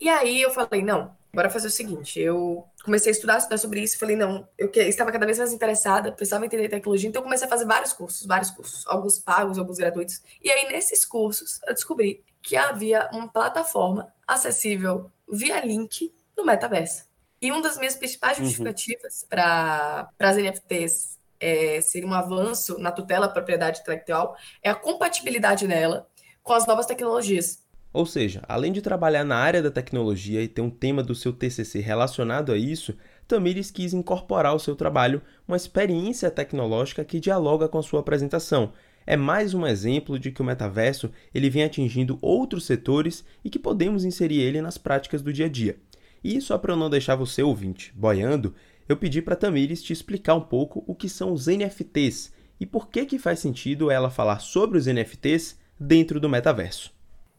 E 0.00 0.08
aí 0.08 0.40
eu 0.40 0.52
falei, 0.52 0.82
não, 0.82 1.16
bora 1.34 1.48
fazer 1.48 1.68
o 1.68 1.70
seguinte, 1.70 2.20
eu 2.20 2.64
comecei 2.84 3.10
a 3.10 3.14
estudar, 3.14 3.38
estudar 3.38 3.56
sobre 3.56 3.80
isso, 3.80 3.98
falei, 3.98 4.14
não, 4.16 4.46
eu 4.58 4.70
estava 4.74 5.10
cada 5.10 5.24
vez 5.24 5.38
mais 5.38 5.52
interessada, 5.52 6.12
precisava 6.12 6.44
entender 6.44 6.68
tecnologia, 6.68 7.08
então 7.08 7.20
eu 7.20 7.24
comecei 7.24 7.46
a 7.46 7.50
fazer 7.50 7.64
vários 7.64 7.92
cursos, 7.92 8.26
vários 8.26 8.50
cursos, 8.50 8.86
alguns 8.86 9.18
pagos, 9.18 9.58
alguns 9.58 9.78
gratuitos. 9.78 10.20
E 10.42 10.50
aí, 10.50 10.70
nesses 10.70 11.06
cursos, 11.06 11.58
eu 11.66 11.72
descobri 11.72 12.22
que 12.42 12.54
havia 12.54 13.08
uma 13.12 13.28
plataforma 13.28 14.12
acessível 14.26 15.10
via 15.30 15.64
link 15.64 16.14
no 16.36 16.44
metaverso. 16.44 17.04
E 17.40 17.50
uma 17.50 17.62
das 17.62 17.78
minhas 17.78 17.96
principais 17.96 18.38
uhum. 18.38 18.44
justificativas 18.44 19.22
uhum. 19.22 19.28
para 19.30 20.08
as 20.20 20.36
NFTs 20.36 21.18
é, 21.40 21.80
ser 21.80 22.04
um 22.04 22.12
avanço 22.12 22.78
na 22.78 22.92
tutela 22.92 23.26
da 23.26 23.32
propriedade 23.32 23.80
intelectual 23.80 24.36
é 24.62 24.70
a 24.70 24.74
compatibilidade 24.74 25.66
dela 25.66 26.06
com 26.42 26.52
as 26.52 26.66
novas 26.66 26.86
tecnologias. 26.86 27.61
Ou 27.92 28.06
seja, 28.06 28.42
além 28.48 28.72
de 28.72 28.80
trabalhar 28.80 29.22
na 29.22 29.36
área 29.36 29.62
da 29.62 29.70
tecnologia 29.70 30.42
e 30.42 30.48
ter 30.48 30.62
um 30.62 30.70
tema 30.70 31.02
do 31.02 31.14
seu 31.14 31.32
TCC 31.32 31.80
relacionado 31.80 32.50
a 32.50 32.56
isso, 32.56 32.96
Tamires 33.28 33.70
quis 33.70 33.92
incorporar 33.92 34.52
ao 34.52 34.58
seu 34.58 34.74
trabalho 34.74 35.20
uma 35.46 35.56
experiência 35.56 36.30
tecnológica 36.30 37.04
que 37.04 37.20
dialoga 37.20 37.68
com 37.68 37.78
a 37.78 37.82
sua 37.82 38.00
apresentação. 38.00 38.72
É 39.06 39.16
mais 39.16 39.52
um 39.52 39.66
exemplo 39.66 40.18
de 40.18 40.30
que 40.30 40.40
o 40.40 40.44
metaverso 40.44 41.10
ele 41.34 41.50
vem 41.50 41.64
atingindo 41.64 42.18
outros 42.22 42.64
setores 42.64 43.24
e 43.44 43.50
que 43.50 43.58
podemos 43.58 44.04
inserir 44.04 44.40
ele 44.40 44.62
nas 44.62 44.78
práticas 44.78 45.20
do 45.20 45.32
dia 45.32 45.46
a 45.46 45.48
dia. 45.48 45.76
E 46.24 46.40
só 46.40 46.56
para 46.56 46.72
eu 46.72 46.76
não 46.76 46.88
deixar 46.88 47.16
você 47.16 47.42
ouvinte 47.42 47.92
boiando, 47.94 48.54
eu 48.88 48.96
pedi 48.96 49.20
para 49.20 49.36
Tamires 49.36 49.82
te 49.82 49.92
explicar 49.92 50.34
um 50.34 50.40
pouco 50.40 50.84
o 50.86 50.94
que 50.94 51.08
são 51.08 51.32
os 51.32 51.46
NFTs 51.46 52.32
e 52.60 52.66
por 52.66 52.88
que 52.88 53.04
que 53.04 53.18
faz 53.18 53.40
sentido 53.40 53.90
ela 53.90 54.08
falar 54.08 54.38
sobre 54.38 54.78
os 54.78 54.86
NFTs 54.86 55.58
dentro 55.78 56.20
do 56.20 56.28
metaverso. 56.28 56.92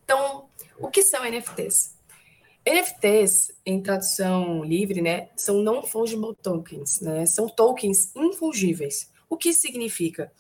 Então, 0.04 0.33
o 0.80 0.90
que 0.90 1.04
são 1.04 1.24
NFTs? 1.24 1.98
NFTs, 2.66 3.52
em 3.66 3.82
tradução 3.82 4.64
livre, 4.64 5.02
né, 5.02 5.30
são 5.36 5.62
non-fungible 5.62 6.34
tokens, 6.42 7.02
né, 7.02 7.26
são 7.26 7.50
tokens 7.50 8.16
infungíveis. 8.16 9.12
O 9.30 9.36
que 9.36 9.54
significa? 9.54 10.32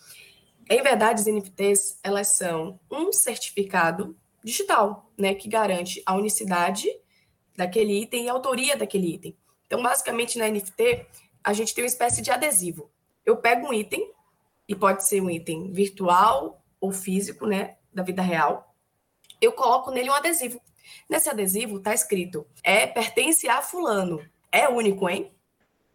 Em 0.69 0.81
verdade, 0.81 1.21
as 1.21 1.27
NFTs, 1.27 1.99
elas 2.01 2.29
são 2.29 2.79
um 2.89 3.11
certificado 3.11 4.15
digital, 4.43 5.11
né, 5.17 5.35
que 5.35 5.49
garante 5.49 6.01
a 6.05 6.15
unicidade 6.15 6.87
daquele 7.55 8.01
item 8.01 8.25
e 8.25 8.29
a 8.29 8.33
autoria 8.33 8.77
daquele 8.77 9.13
item. 9.13 9.37
Então, 9.65 9.81
basicamente, 9.83 10.37
na 10.37 10.47
NFT, 10.47 11.05
a 11.43 11.51
gente 11.51 11.73
tem 11.73 11.83
uma 11.83 11.87
espécie 11.87 12.21
de 12.21 12.31
adesivo. 12.31 12.89
Eu 13.25 13.37
pego 13.37 13.67
um 13.67 13.73
item, 13.73 14.13
e 14.67 14.75
pode 14.75 15.07
ser 15.07 15.21
um 15.21 15.29
item 15.29 15.71
virtual 15.71 16.63
ou 16.79 16.91
físico, 16.91 17.45
né, 17.45 17.77
da 17.93 18.03
vida 18.03 18.21
real, 18.21 18.72
eu 19.45 19.51
coloco 19.51 19.91
nele 19.91 20.09
um 20.09 20.13
adesivo. 20.13 20.61
Nesse 21.09 21.29
adesivo 21.29 21.77
está 21.77 21.93
escrito: 21.93 22.45
é 22.63 22.87
pertence 22.87 23.47
a 23.47 23.61
fulano. 23.61 24.23
É 24.51 24.69
único, 24.69 25.09
hein? 25.09 25.31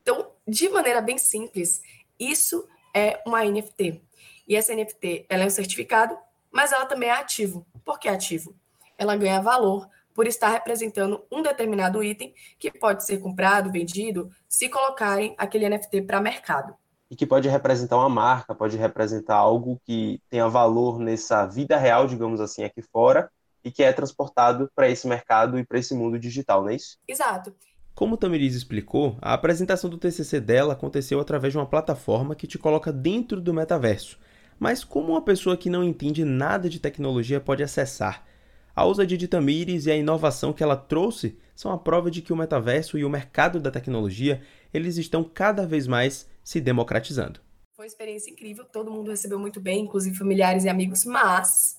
Então, 0.02 0.30
de 0.46 0.68
maneira 0.68 1.00
bem 1.00 1.18
simples, 1.18 1.82
isso 2.18 2.66
é 2.94 3.22
uma 3.26 3.44
NFT. 3.44 4.02
E 4.46 4.56
essa 4.56 4.74
NFT, 4.74 5.26
ela 5.28 5.44
é 5.44 5.46
um 5.46 5.50
certificado, 5.50 6.16
mas 6.50 6.72
ela 6.72 6.86
também 6.86 7.08
é 7.08 7.12
ativo. 7.12 7.66
Por 7.84 7.98
que 7.98 8.08
ativo? 8.08 8.54
Ela 8.96 9.14
ganha 9.16 9.40
valor 9.40 9.88
por 10.14 10.26
estar 10.26 10.48
representando 10.48 11.22
um 11.30 11.42
determinado 11.42 12.02
item 12.02 12.34
que 12.58 12.72
pode 12.72 13.04
ser 13.04 13.18
comprado, 13.18 13.70
vendido, 13.70 14.30
se 14.48 14.68
colocarem 14.68 15.34
aquele 15.38 15.68
NFT 15.68 16.02
para 16.02 16.20
mercado. 16.20 16.74
E 17.10 17.14
que 17.14 17.24
pode 17.24 17.48
representar 17.48 17.96
uma 17.96 18.08
marca, 18.08 18.54
pode 18.54 18.76
representar 18.76 19.36
algo 19.36 19.80
que 19.84 20.20
tenha 20.28 20.48
valor 20.48 20.98
nessa 20.98 21.46
vida 21.46 21.76
real, 21.76 22.06
digamos 22.06 22.40
assim, 22.40 22.64
aqui 22.64 22.82
fora, 22.82 23.30
e 23.64 23.70
que 23.70 23.82
é 23.82 23.92
transportado 23.92 24.70
para 24.74 24.88
esse 24.88 25.06
mercado 25.06 25.58
e 25.58 25.64
para 25.64 25.78
esse 25.78 25.94
mundo 25.94 26.18
digital, 26.18 26.62
não 26.62 26.70
é 26.70 26.76
isso? 26.76 26.98
Exato. 27.06 27.54
Como 27.94 28.16
Tamiriz 28.16 28.54
explicou, 28.54 29.18
a 29.20 29.34
apresentação 29.34 29.90
do 29.90 29.98
TCC 29.98 30.40
dela 30.40 30.74
aconteceu 30.74 31.18
através 31.18 31.52
de 31.52 31.58
uma 31.58 31.66
plataforma 31.66 32.36
que 32.36 32.46
te 32.46 32.56
coloca 32.56 32.92
dentro 32.92 33.40
do 33.40 33.52
metaverso. 33.52 34.18
Mas 34.58 34.84
como 34.84 35.12
uma 35.12 35.22
pessoa 35.22 35.56
que 35.56 35.68
não 35.68 35.82
entende 35.82 36.24
nada 36.24 36.68
de 36.68 36.78
tecnologia 36.78 37.40
pode 37.40 37.62
acessar? 37.62 38.24
A 38.74 38.84
ousadia 38.84 39.18
de 39.18 39.26
Tamires 39.26 39.86
e 39.86 39.90
a 39.90 39.96
inovação 39.96 40.52
que 40.52 40.62
ela 40.62 40.76
trouxe 40.76 41.36
são 41.56 41.72
a 41.72 41.78
prova 41.78 42.08
de 42.08 42.22
que 42.22 42.32
o 42.32 42.36
metaverso 42.36 42.96
e 42.96 43.04
o 43.04 43.10
mercado 43.10 43.58
da 43.58 43.72
tecnologia 43.72 44.40
eles 44.72 44.96
estão 44.96 45.24
cada 45.24 45.66
vez 45.66 45.88
mais 45.88 46.28
se 46.44 46.60
democratizando. 46.60 47.40
Foi 47.74 47.86
uma 47.86 47.88
experiência 47.88 48.30
incrível, 48.30 48.64
todo 48.64 48.92
mundo 48.92 49.10
recebeu 49.10 49.40
muito 49.40 49.60
bem, 49.60 49.80
inclusive 49.80 50.16
familiares 50.16 50.62
e 50.62 50.68
amigos, 50.68 51.04
mas 51.04 51.76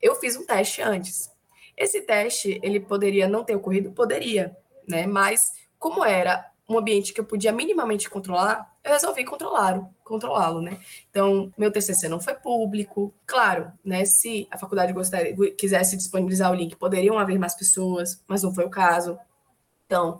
eu 0.00 0.14
fiz 0.16 0.36
um 0.36 0.44
teste 0.44 0.82
antes. 0.82 1.30
Esse 1.76 2.02
teste, 2.02 2.58
ele 2.62 2.80
poderia 2.80 3.28
não 3.28 3.44
ter 3.44 3.54
ocorrido? 3.54 3.92
Poderia, 3.92 4.56
né? 4.86 5.06
Mas 5.06 5.52
como 5.78 6.04
era 6.04 6.50
um 6.68 6.76
ambiente 6.76 7.14
que 7.14 7.20
eu 7.20 7.24
podia 7.24 7.50
minimamente 7.50 8.10
controlar, 8.10 8.76
eu 8.84 8.92
resolvi 8.92 9.24
controlá-lo, 9.24 9.88
controlá-lo, 10.04 10.60
né? 10.60 10.78
Então, 11.08 11.52
meu 11.56 11.70
TCC 11.72 12.08
não 12.08 12.20
foi 12.20 12.34
público. 12.34 13.14
Claro, 13.26 13.72
né, 13.82 14.04
se 14.04 14.46
a 14.50 14.58
faculdade 14.58 14.92
gostaria, 14.92 15.34
quisesse 15.54 15.96
disponibilizar 15.96 16.50
o 16.50 16.54
link, 16.54 16.76
poderiam 16.76 17.18
haver 17.18 17.38
mais 17.38 17.54
pessoas, 17.54 18.22
mas 18.26 18.42
não 18.42 18.54
foi 18.54 18.66
o 18.66 18.70
caso. 18.70 19.18
Então, 19.86 20.18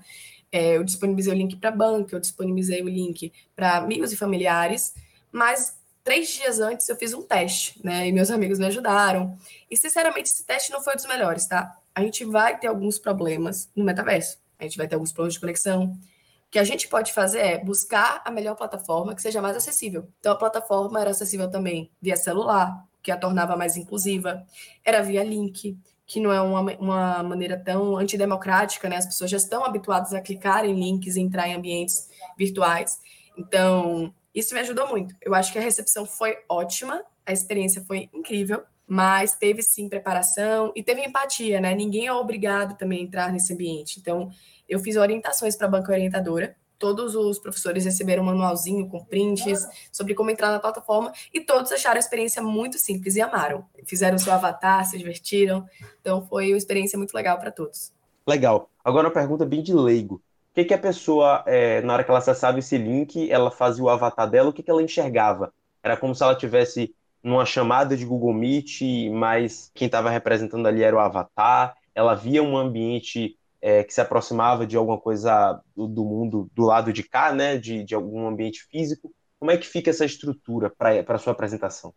é, 0.51 0.77
eu 0.77 0.85
disponibilizei 0.85 1.35
o 1.35 1.37
link 1.37 1.57
para 1.57 1.71
banca, 1.71 2.17
eu 2.17 2.21
disponibilizei 2.21 2.83
o 2.83 2.89
link 2.89 3.31
para 3.55 3.77
amigos 3.77 4.13
e 4.13 4.17
familiares, 4.17 4.95
mas 5.31 5.78
três 6.09 6.31
dias 6.31 6.59
antes 6.59 6.89
eu 6.89 6.97
fiz 6.97 7.13
um 7.13 7.21
teste, 7.21 7.79
né? 7.85 8.09
E 8.09 8.13
meus 8.13 8.31
amigos 8.31 8.59
me 8.59 8.65
ajudaram. 8.65 9.37
E, 9.71 9.77
sinceramente, 9.77 10.31
esse 10.31 10.43
teste 10.43 10.73
não 10.73 10.83
foi 10.83 10.95
dos 10.95 11.05
melhores, 11.05 11.45
tá? 11.45 11.77
A 11.95 12.01
gente 12.01 12.25
vai 12.25 12.59
ter 12.59 12.67
alguns 12.67 12.99
problemas 12.99 13.69
no 13.77 13.85
metaverso. 13.85 14.39
A 14.59 14.63
gente 14.63 14.79
vai 14.79 14.89
ter 14.89 14.95
alguns 14.95 15.13
problemas 15.13 15.35
de 15.35 15.41
conexão. 15.41 15.85
O 15.85 16.51
que 16.51 16.59
a 16.59 16.65
gente 16.65 16.89
pode 16.89 17.13
fazer 17.13 17.41
é 17.41 17.59
buscar 17.63 18.23
a 18.25 18.31
melhor 18.31 18.55
plataforma 18.55 19.15
que 19.15 19.21
seja 19.21 19.43
mais 19.43 19.55
acessível. 19.55 20.09
Então, 20.19 20.33
a 20.33 20.37
plataforma 20.37 20.99
era 20.99 21.11
acessível 21.11 21.51
também 21.51 21.91
via 22.01 22.17
celular, 22.17 22.87
que 23.03 23.11
a 23.11 23.17
tornava 23.19 23.55
mais 23.55 23.77
inclusiva. 23.77 24.47
Era 24.83 25.03
via 25.03 25.23
link, 25.23 25.77
que 26.07 26.21
não 26.21 26.33
é 26.33 26.41
uma, 26.41 26.63
uma 26.79 27.23
maneira 27.23 27.63
tão 27.63 27.99
antidemocrática, 27.99 28.89
né? 28.89 28.97
As 28.97 29.05
pessoas 29.05 29.31
já 29.31 29.37
estão 29.37 29.63
habituadas 29.63 30.15
a 30.15 30.23
clicar 30.23 30.65
em 30.65 30.73
links 30.73 31.17
e 31.17 31.21
entrar 31.21 31.47
em 31.49 31.55
ambientes 31.55 32.09
virtuais. 32.35 32.99
Então, 33.37 34.15
isso 34.39 34.55
me 34.55 34.61
ajudou 34.61 34.87
muito. 34.89 35.15
Eu 35.21 35.35
acho 35.35 35.53
que 35.53 35.59
a 35.59 35.63
recepção 35.63 36.07
foi 36.07 36.39
ótima, 36.49 37.03
a 37.27 37.33
experiência 37.33 37.85
foi 37.85 38.09
incrível, 38.13 38.63
mas 38.87 39.35
teve 39.35 39.63
sim 39.63 39.89
preparação 39.89 40.73
e 40.77 40.83
teve 40.83 41.05
empatia, 41.05 41.61
né? 41.61 41.75
Ninguém 41.75 42.07
é 42.07 42.13
obrigado 42.13 42.77
também 42.79 43.01
a 43.01 43.03
entrar 43.03 43.33
nesse 43.33 43.53
ambiente. 43.53 43.99
Então, 43.99 44.31
eu 44.69 44.79
fiz 44.79 44.97
orientações 44.97 45.57
para 45.57 45.67
a 45.67 45.71
banca 45.71 45.93
orientadora. 45.93 46.57
Todos 46.79 47.17
os 47.17 47.41
professores 47.41 47.85
receberam 47.85 48.23
um 48.23 48.27
manualzinho 48.27 48.89
com 48.89 49.05
prints 49.05 49.67
sobre 49.91 50.15
como 50.15 50.31
entrar 50.31 50.53
na 50.53 50.61
plataforma 50.61 51.13
e 51.35 51.41
todos 51.41 51.73
acharam 51.73 51.97
a 51.97 51.99
experiência 51.99 52.41
muito 52.41 52.79
simples 52.79 53.17
e 53.17 53.21
amaram. 53.21 53.67
Fizeram 53.85 54.17
seu 54.17 54.33
avatar, 54.33 54.85
se 54.89 54.97
divertiram. 54.97 55.67
Então, 56.01 56.25
foi 56.25 56.53
uma 56.53 56.57
experiência 56.57 56.97
muito 56.97 57.13
legal 57.13 57.37
para 57.39 57.51
todos. 57.51 57.93
Legal. 58.27 58.71
Agora 58.85 59.09
uma 59.09 59.13
pergunta 59.13 59.45
bem 59.45 59.63
de 59.63 59.75
leigo 59.75 60.23
que, 60.59 60.65
que 60.65 60.75
a 60.75 60.79
pessoa, 60.79 61.45
é, 61.47 61.81
na 61.83 61.93
hora 61.93 62.05
que 62.05 62.11
ela 62.11 62.19
acessava 62.19 62.59
esse 62.59 62.77
link, 62.77 63.31
ela 63.31 63.51
fazia 63.51 63.85
o 63.85 63.89
avatar 63.89 64.29
dela, 64.29 64.49
o 64.49 64.53
que, 64.53 64.63
que 64.63 64.71
ela 64.71 64.83
enxergava? 64.83 65.53
Era 65.83 65.97
como 65.97 66.15
se 66.15 66.23
ela 66.23 66.35
tivesse 66.35 66.95
numa 67.23 67.45
chamada 67.45 67.97
de 67.97 68.05
Google 68.05 68.33
Meet, 68.33 68.81
mas 69.13 69.71
quem 69.75 69.87
estava 69.87 70.11
representando 70.11 70.67
ali 70.67 70.83
era 70.83 70.97
o 70.97 70.99
avatar. 70.99 71.77
Ela 71.95 72.15
via 72.15 72.43
um 72.43 72.57
ambiente 72.57 73.37
é, 73.61 73.85
que 73.85 73.93
se 73.93 74.01
aproximava 74.01 74.67
de 74.67 74.77
alguma 74.77 74.99
coisa 74.99 75.61
do, 75.77 75.87
do, 75.87 76.05
mundo 76.05 76.51
do 76.55 76.65
lado 76.65 76.93
de 76.93 77.03
cá, 77.03 77.33
né? 77.33 77.57
De, 77.57 77.85
de 77.85 77.95
algum 77.95 78.27
ambiente 78.27 78.65
físico. 78.71 79.13
Como 79.39 79.51
é 79.51 79.57
que 79.57 79.67
fica 79.67 79.91
essa 79.91 80.05
estrutura 80.05 80.71
para 80.71 81.05
a 81.07 81.19
sua 81.19 81.33
apresentação? 81.33 81.95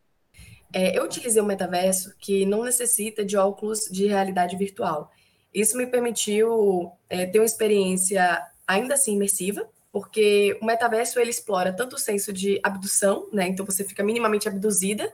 É, 0.74 0.98
eu 0.98 1.04
utilizei 1.04 1.42
um 1.42 1.46
metaverso 1.46 2.16
que 2.20 2.46
não 2.46 2.64
necessita 2.64 3.26
de 3.26 3.36
óculos 3.36 3.86
de 3.92 4.08
realidade 4.08 4.56
virtual. 4.56 5.12
Isso 5.54 5.78
me 5.78 5.86
permitiu 5.86 6.92
é, 7.10 7.26
ter 7.26 7.40
uma 7.40 7.46
experiência 7.46 8.42
ainda 8.68 8.94
assim 8.94 9.16
imersiva, 9.16 9.68
porque 9.92 10.58
o 10.62 10.66
metaverso 10.66 11.20
ele 11.20 11.30
explora 11.30 11.74
tanto 11.74 11.98
o 11.98 12.00
senso 12.00 12.32
de 12.32 12.60
abdução, 12.64 13.28
né? 13.34 13.48
Então 13.48 13.66
você 13.66 13.84
fica 13.84 14.04
minimamente 14.04 14.48
abduzida, 14.48 15.12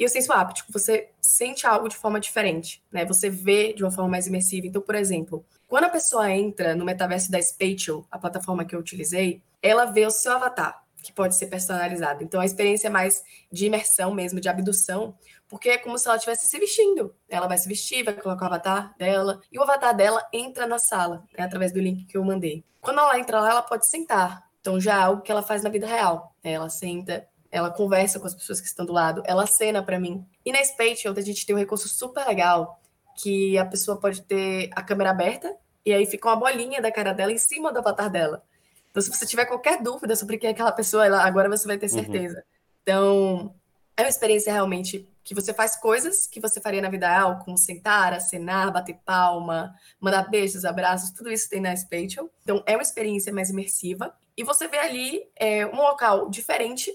e 0.00 0.04
o 0.06 0.08
senso 0.08 0.32
áptico, 0.32 0.72
você 0.72 1.10
sente 1.20 1.66
algo 1.66 1.86
de 1.86 1.94
forma 1.94 2.18
diferente, 2.18 2.82
né? 2.90 3.04
Você 3.04 3.28
vê 3.28 3.74
de 3.74 3.84
uma 3.84 3.90
forma 3.90 4.10
mais 4.10 4.26
imersiva. 4.26 4.66
Então, 4.66 4.80
por 4.80 4.94
exemplo, 4.94 5.44
quando 5.68 5.84
a 5.84 5.90
pessoa 5.90 6.30
entra 6.32 6.74
no 6.74 6.86
metaverso 6.86 7.30
da 7.30 7.40
Spatial, 7.40 8.06
a 8.10 8.18
plataforma 8.18 8.64
que 8.64 8.74
eu 8.74 8.80
utilizei, 8.80 9.42
ela 9.62 9.84
vê 9.84 10.06
o 10.06 10.10
seu 10.10 10.32
avatar, 10.32 10.82
que 11.02 11.12
pode 11.12 11.36
ser 11.36 11.48
personalizado. 11.48 12.24
Então, 12.24 12.40
a 12.40 12.46
experiência 12.46 12.86
é 12.86 12.90
mais 12.90 13.22
de 13.52 13.66
imersão 13.66 14.14
mesmo, 14.14 14.40
de 14.40 14.48
abdução, 14.48 15.14
porque 15.50 15.68
é 15.68 15.78
como 15.78 15.98
se 15.98 16.06
ela 16.06 16.16
estivesse 16.16 16.46
se 16.46 16.58
vestindo. 16.60 17.12
Ela 17.28 17.48
vai 17.48 17.58
se 17.58 17.68
vestir, 17.68 18.04
vai 18.04 18.14
colocar 18.14 18.44
o 18.44 18.46
avatar 18.46 18.96
dela, 18.96 19.40
e 19.50 19.58
o 19.58 19.62
avatar 19.62 19.94
dela 19.94 20.24
entra 20.32 20.64
na 20.64 20.78
sala, 20.78 21.24
né, 21.36 21.44
através 21.44 21.72
do 21.72 21.80
link 21.80 22.06
que 22.06 22.16
eu 22.16 22.24
mandei. 22.24 22.64
Quando 22.80 23.00
ela 23.00 23.18
entra 23.18 23.40
lá, 23.40 23.50
ela 23.50 23.62
pode 23.62 23.88
sentar. 23.88 24.48
Então 24.60 24.80
já 24.80 24.94
é 24.94 25.02
algo 25.02 25.22
que 25.22 25.32
ela 25.32 25.42
faz 25.42 25.64
na 25.64 25.68
vida 25.68 25.88
real. 25.88 26.34
Né? 26.42 26.52
Ela 26.52 26.70
senta, 26.70 27.26
ela 27.50 27.68
conversa 27.68 28.20
com 28.20 28.28
as 28.28 28.34
pessoas 28.34 28.60
que 28.60 28.68
estão 28.68 28.86
do 28.86 28.92
lado, 28.92 29.22
ela 29.26 29.44
cena 29.44 29.82
para 29.82 29.98
mim. 29.98 30.24
E 30.46 30.52
na 30.52 30.64
Spatial 30.64 31.12
a 31.16 31.20
gente 31.20 31.44
tem 31.44 31.54
um 31.54 31.58
recurso 31.58 31.88
super 31.88 32.24
legal, 32.26 32.80
que 33.20 33.58
a 33.58 33.66
pessoa 33.66 33.98
pode 33.98 34.22
ter 34.22 34.70
a 34.72 34.82
câmera 34.82 35.10
aberta, 35.10 35.54
e 35.84 35.92
aí 35.92 36.06
fica 36.06 36.28
uma 36.28 36.36
bolinha 36.36 36.80
da 36.80 36.92
cara 36.92 37.12
dela 37.12 37.32
em 37.32 37.38
cima 37.38 37.72
do 37.72 37.80
avatar 37.80 38.08
dela. 38.08 38.44
Então, 38.90 39.02
se 39.02 39.10
você 39.10 39.26
tiver 39.26 39.46
qualquer 39.46 39.82
dúvida 39.82 40.14
sobre 40.14 40.38
quem 40.38 40.48
é 40.48 40.52
aquela 40.52 40.72
pessoa, 40.72 41.04
agora 41.20 41.48
você 41.48 41.66
vai 41.66 41.76
ter 41.76 41.86
uhum. 41.86 41.92
certeza. 41.92 42.36
Uhum. 42.36 42.42
Então, 42.82 43.54
é 43.96 44.02
uma 44.02 44.08
experiência 44.08 44.52
realmente 44.52 45.09
que 45.22 45.34
você 45.34 45.52
faz 45.52 45.76
coisas 45.76 46.26
que 46.26 46.40
você 46.40 46.60
faria 46.60 46.82
na 46.82 46.88
vida 46.88 47.08
real, 47.08 47.38
como 47.38 47.56
sentar, 47.58 48.12
acenar, 48.12 48.72
bater 48.72 48.98
palma, 49.04 49.74
mandar 50.00 50.28
beijos, 50.30 50.64
abraços, 50.64 51.10
tudo 51.10 51.30
isso 51.30 51.48
tem 51.48 51.60
na 51.60 51.76
Spatial. 51.76 52.28
Então, 52.42 52.62
é 52.66 52.76
uma 52.76 52.82
experiência 52.82 53.32
mais 53.32 53.50
imersiva. 53.50 54.14
E 54.36 54.42
você 54.42 54.66
vê 54.68 54.78
ali 54.78 55.22
é, 55.36 55.66
um 55.66 55.76
local 55.76 56.30
diferente, 56.30 56.90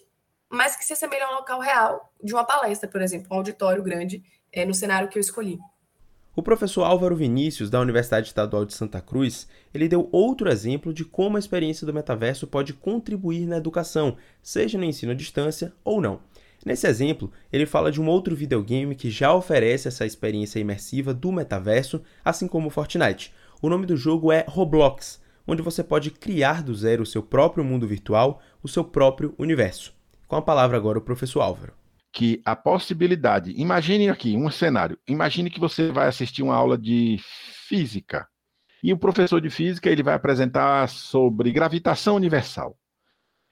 mas 0.49 0.75
que 0.75 0.83
se 0.83 0.93
assemelha 0.93 1.25
a 1.25 1.31
um 1.31 1.35
local 1.35 1.59
real, 1.59 2.11
de 2.23 2.33
uma 2.33 2.43
palestra, 2.43 2.89
por 2.89 3.01
exemplo, 3.01 3.27
um 3.31 3.37
auditório 3.37 3.83
grande, 3.83 4.23
é, 4.51 4.65
no 4.65 4.73
cenário 4.73 5.09
que 5.09 5.17
eu 5.17 5.21
escolhi. 5.21 5.59
O 6.35 6.43
professor 6.43 6.83
Álvaro 6.83 7.15
Vinícius, 7.15 7.69
da 7.69 7.79
Universidade 7.79 8.27
Estadual 8.27 8.65
de 8.65 8.73
Santa 8.73 8.99
Cruz, 8.99 9.47
ele 9.73 9.87
deu 9.87 10.09
outro 10.11 10.49
exemplo 10.49 10.93
de 10.93 11.05
como 11.05 11.37
a 11.37 11.39
experiência 11.39 11.87
do 11.87 11.93
metaverso 11.93 12.45
pode 12.45 12.73
contribuir 12.73 13.45
na 13.47 13.55
educação, 13.55 14.17
seja 14.43 14.77
no 14.77 14.83
ensino 14.83 15.13
à 15.13 15.15
distância 15.15 15.71
ou 15.81 16.01
não. 16.01 16.19
Nesse 16.65 16.87
exemplo, 16.87 17.31
ele 17.53 17.67
fala 17.67 17.91
de 17.91 18.01
um 18.01 18.07
outro 18.07 18.35
videogame 18.35 18.95
que 18.95 19.11
já 19.11 19.31
oferece 19.31 19.87
essa 19.87 20.03
experiência 20.03 20.59
imersiva 20.59 21.13
do 21.13 21.31
metaverso, 21.31 22.01
assim 22.23 22.47
como 22.47 22.71
Fortnite. 22.71 23.31
O 23.61 23.69
nome 23.69 23.85
do 23.85 23.95
jogo 23.95 24.31
é 24.31 24.43
Roblox, 24.49 25.21
onde 25.45 25.61
você 25.61 25.83
pode 25.83 26.09
criar 26.09 26.63
do 26.63 26.73
zero 26.73 27.03
o 27.03 27.05
seu 27.05 27.21
próprio 27.21 27.63
mundo 27.63 27.87
virtual, 27.87 28.41
o 28.63 28.67
seu 28.67 28.83
próprio 28.83 29.35
universo. 29.37 29.93
Com 30.27 30.37
a 30.37 30.41
palavra 30.41 30.75
agora 30.75 30.97
o 30.97 31.03
professor 31.03 31.41
Álvaro. 31.41 31.73
Que 32.11 32.41
a 32.43 32.55
possibilidade, 32.55 33.53
imagine 33.55 34.09
aqui 34.09 34.35
um 34.35 34.49
cenário, 34.49 34.97
imagine 35.07 35.51
que 35.51 35.59
você 35.59 35.91
vai 35.91 36.07
assistir 36.07 36.41
uma 36.41 36.55
aula 36.55 36.77
de 36.77 37.19
física 37.67 38.27
e 38.81 38.91
o 38.91 38.97
professor 38.97 39.39
de 39.39 39.51
física 39.51 39.89
ele 39.89 40.01
vai 40.01 40.15
apresentar 40.15 40.89
sobre 40.89 41.51
gravitação 41.51 42.15
universal. 42.15 42.75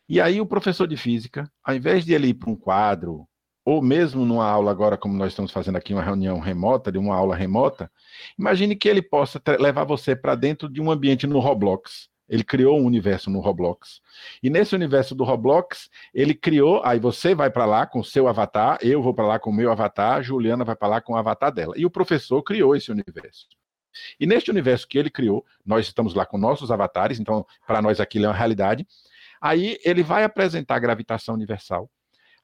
E 0.07 0.19
aí 0.19 0.41
o 0.41 0.45
professor 0.45 0.87
de 0.87 0.97
física, 0.97 1.49
ao 1.63 1.75
invés 1.75 2.05
de 2.05 2.13
ele 2.13 2.27
ir 2.27 2.33
para 2.33 2.49
um 2.49 2.55
quadro, 2.55 3.27
ou 3.65 3.81
mesmo 3.81 4.25
numa 4.25 4.45
aula 4.45 4.71
agora, 4.71 4.97
como 4.97 5.17
nós 5.17 5.31
estamos 5.31 5.51
fazendo 5.51 5.77
aqui, 5.77 5.93
uma 5.93 6.03
reunião 6.03 6.39
remota, 6.39 6.91
de 6.91 6.97
uma 6.97 7.15
aula 7.15 7.35
remota, 7.35 7.89
imagine 8.37 8.75
que 8.75 8.89
ele 8.89 9.01
possa 9.01 9.41
levar 9.59 9.85
você 9.85 10.15
para 10.15 10.35
dentro 10.35 10.67
de 10.67 10.81
um 10.81 10.91
ambiente 10.91 11.25
no 11.25 11.39
Roblox. 11.39 12.09
Ele 12.27 12.43
criou 12.43 12.79
um 12.79 12.85
universo 12.85 13.29
no 13.29 13.39
Roblox. 13.39 14.01
E 14.41 14.49
nesse 14.49 14.73
universo 14.73 15.13
do 15.13 15.23
Roblox, 15.23 15.89
ele 16.13 16.33
criou. 16.33 16.81
Aí 16.83 16.99
você 16.99 17.35
vai 17.35 17.49
para 17.49 17.65
lá 17.65 17.85
com 17.85 17.99
o 17.99 18.03
seu 18.03 18.27
avatar, 18.27 18.79
eu 18.81 19.01
vou 19.01 19.13
para 19.13 19.27
lá 19.27 19.39
com 19.39 19.49
o 19.49 19.53
meu 19.53 19.71
avatar, 19.71 20.23
Juliana 20.23 20.65
vai 20.65 20.75
para 20.75 20.87
lá 20.87 21.01
com 21.01 21.13
o 21.13 21.17
avatar 21.17 21.51
dela. 21.51 21.73
E 21.77 21.85
o 21.85 21.89
professor 21.89 22.41
criou 22.41 22.75
esse 22.75 22.91
universo. 22.91 23.47
E 24.19 24.25
neste 24.25 24.49
universo 24.49 24.87
que 24.87 24.97
ele 24.97 25.09
criou, 25.09 25.45
nós 25.65 25.85
estamos 25.85 26.13
lá 26.13 26.25
com 26.25 26.37
nossos 26.37 26.71
avatares, 26.71 27.19
então 27.19 27.45
para 27.67 27.81
nós 27.81 27.99
aquilo 27.99 28.25
é 28.25 28.29
uma 28.29 28.33
realidade. 28.33 28.87
Aí 29.43 29.77
ele 29.83 30.01
vai 30.01 30.23
apresentar 30.23 30.77
a 30.77 30.79
gravitação 30.79 31.35
universal. 31.35 31.91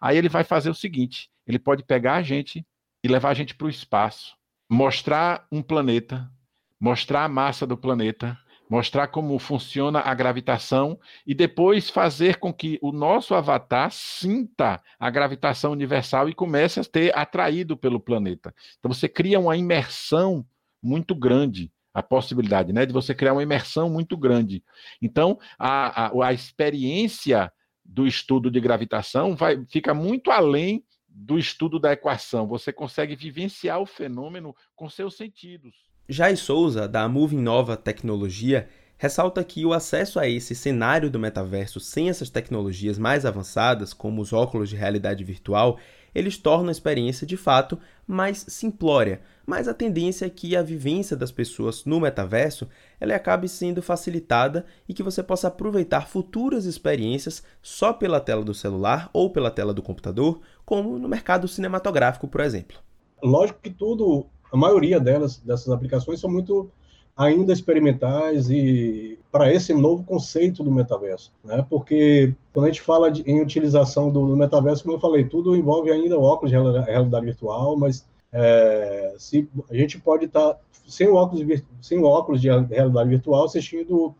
Aí 0.01 0.17
ele 0.17 0.27
vai 0.27 0.43
fazer 0.43 0.69
o 0.69 0.75
seguinte: 0.75 1.29
ele 1.47 1.57
pode 1.57 1.81
pegar 1.81 2.15
a 2.15 2.21
gente 2.21 2.67
e 3.01 3.07
levar 3.07 3.29
a 3.29 3.33
gente 3.33 3.55
para 3.55 3.67
o 3.67 3.69
espaço, 3.69 4.35
mostrar 4.69 5.47
um 5.49 5.61
planeta, 5.61 6.29
mostrar 6.77 7.23
a 7.23 7.29
massa 7.29 7.65
do 7.65 7.77
planeta, 7.77 8.37
mostrar 8.69 9.07
como 9.07 9.39
funciona 9.39 10.01
a 10.01 10.13
gravitação 10.13 10.99
e 11.25 11.33
depois 11.33 11.89
fazer 11.89 12.35
com 12.35 12.53
que 12.53 12.77
o 12.81 12.91
nosso 12.91 13.33
avatar 13.33 13.89
sinta 13.93 14.83
a 14.99 15.09
gravitação 15.09 15.71
universal 15.71 16.27
e 16.27 16.35
comece 16.35 16.81
a 16.81 16.83
ter 16.83 17.17
atraído 17.17 17.77
pelo 17.77 18.01
planeta. 18.01 18.53
Então 18.77 18.91
você 18.91 19.07
cria 19.07 19.39
uma 19.39 19.55
imersão 19.55 20.45
muito 20.83 21.15
grande 21.15 21.71
a 21.93 22.03
possibilidade 22.03 22.71
né, 22.71 22.85
de 22.85 22.93
você 22.93 23.13
criar 23.13 23.33
uma 23.33 23.43
imersão 23.43 23.89
muito 23.89 24.15
grande. 24.15 24.63
Então, 25.01 25.39
a, 25.57 26.07
a, 26.07 26.27
a 26.27 26.33
experiência 26.33 27.51
do 27.83 28.05
estudo 28.05 28.51
de 28.51 28.59
gravitação 28.59 29.35
vai, 29.35 29.65
fica 29.67 29.93
muito 29.93 30.31
além 30.31 30.83
do 31.07 31.37
estudo 31.37 31.79
da 31.79 31.91
equação. 31.91 32.47
Você 32.47 32.71
consegue 32.71 33.15
vivenciar 33.15 33.79
o 33.79 33.85
fenômeno 33.85 34.55
com 34.75 34.87
seus 34.87 35.17
sentidos. 35.17 35.73
Jai 36.07 36.35
Souza, 36.35 36.87
da 36.87 37.07
Moving 37.07 37.41
Nova 37.41 37.75
Tecnologia, 37.75 38.69
ressalta 38.97 39.43
que 39.43 39.65
o 39.65 39.73
acesso 39.73 40.19
a 40.19 40.27
esse 40.27 40.53
cenário 40.53 41.09
do 41.09 41.19
metaverso 41.19 41.79
sem 41.79 42.09
essas 42.09 42.29
tecnologias 42.29 42.97
mais 42.97 43.25
avançadas, 43.25 43.93
como 43.93 44.21
os 44.21 44.33
óculos 44.33 44.69
de 44.69 44.75
realidade 44.75 45.23
virtual, 45.23 45.79
eles 46.13 46.37
tornam 46.37 46.69
a 46.69 46.71
experiência 46.71 47.25
de 47.25 47.37
fato 47.37 47.79
mais 48.07 48.45
simplória, 48.47 49.21
mas 49.45 49.67
a 49.67 49.73
tendência 49.73 50.25
é 50.25 50.29
que 50.29 50.55
a 50.55 50.61
vivência 50.61 51.15
das 51.15 51.31
pessoas 51.31 51.85
no 51.85 51.99
metaverso 51.99 52.67
ela 52.99 53.15
acabe 53.15 53.47
sendo 53.47 53.81
facilitada 53.81 54.65
e 54.87 54.93
que 54.93 55.03
você 55.03 55.23
possa 55.23 55.47
aproveitar 55.47 56.07
futuras 56.07 56.65
experiências 56.65 57.43
só 57.61 57.93
pela 57.93 58.19
tela 58.19 58.43
do 58.43 58.53
celular 58.53 59.09
ou 59.13 59.31
pela 59.31 59.51
tela 59.51 59.73
do 59.73 59.81
computador, 59.81 60.41
como 60.65 60.99
no 60.99 61.07
mercado 61.07 61.47
cinematográfico, 61.47 62.27
por 62.27 62.41
exemplo. 62.41 62.77
Lógico 63.23 63.59
que 63.61 63.69
tudo, 63.69 64.27
a 64.51 64.57
maioria 64.57 64.99
delas, 64.99 65.37
dessas 65.37 65.69
aplicações 65.69 66.19
são 66.19 66.29
muito 66.29 66.71
ainda 67.19 67.51
experimentais 67.51 68.49
e 68.49 69.19
para 69.29 69.53
esse 69.53 69.73
novo 69.73 70.05
conceito 70.05 70.63
do 70.63 70.71
metaverso, 70.71 71.33
né? 71.43 71.65
Porque 71.69 72.33
quando 72.53 72.67
a 72.67 72.69
gente 72.69 72.79
fala 72.81 73.11
de, 73.11 73.21
em 73.29 73.41
utilização 73.41 74.09
do, 74.09 74.25
do, 74.25 74.37
metaverso, 74.37 74.83
como 74.83 74.95
eu 74.95 75.01
falei, 75.01 75.25
tudo 75.25 75.53
envolve 75.53 75.91
ainda 75.91 76.17
óculos 76.17 76.49
de 76.49 76.57
realidade 76.57 77.25
virtual, 77.25 77.77
mas 77.77 78.07
é, 78.31 79.15
se 79.17 79.49
a 79.69 79.75
gente 79.75 79.99
pode 79.99 80.25
estar 80.25 80.53
tá, 80.53 80.59
sem 80.87 81.09
óculos 81.09 81.45
sem 81.81 82.01
óculos 82.01 82.39
de 82.39 82.47
realidade 82.47 83.09
virtual 83.09 83.43
assistindo 83.43 84.15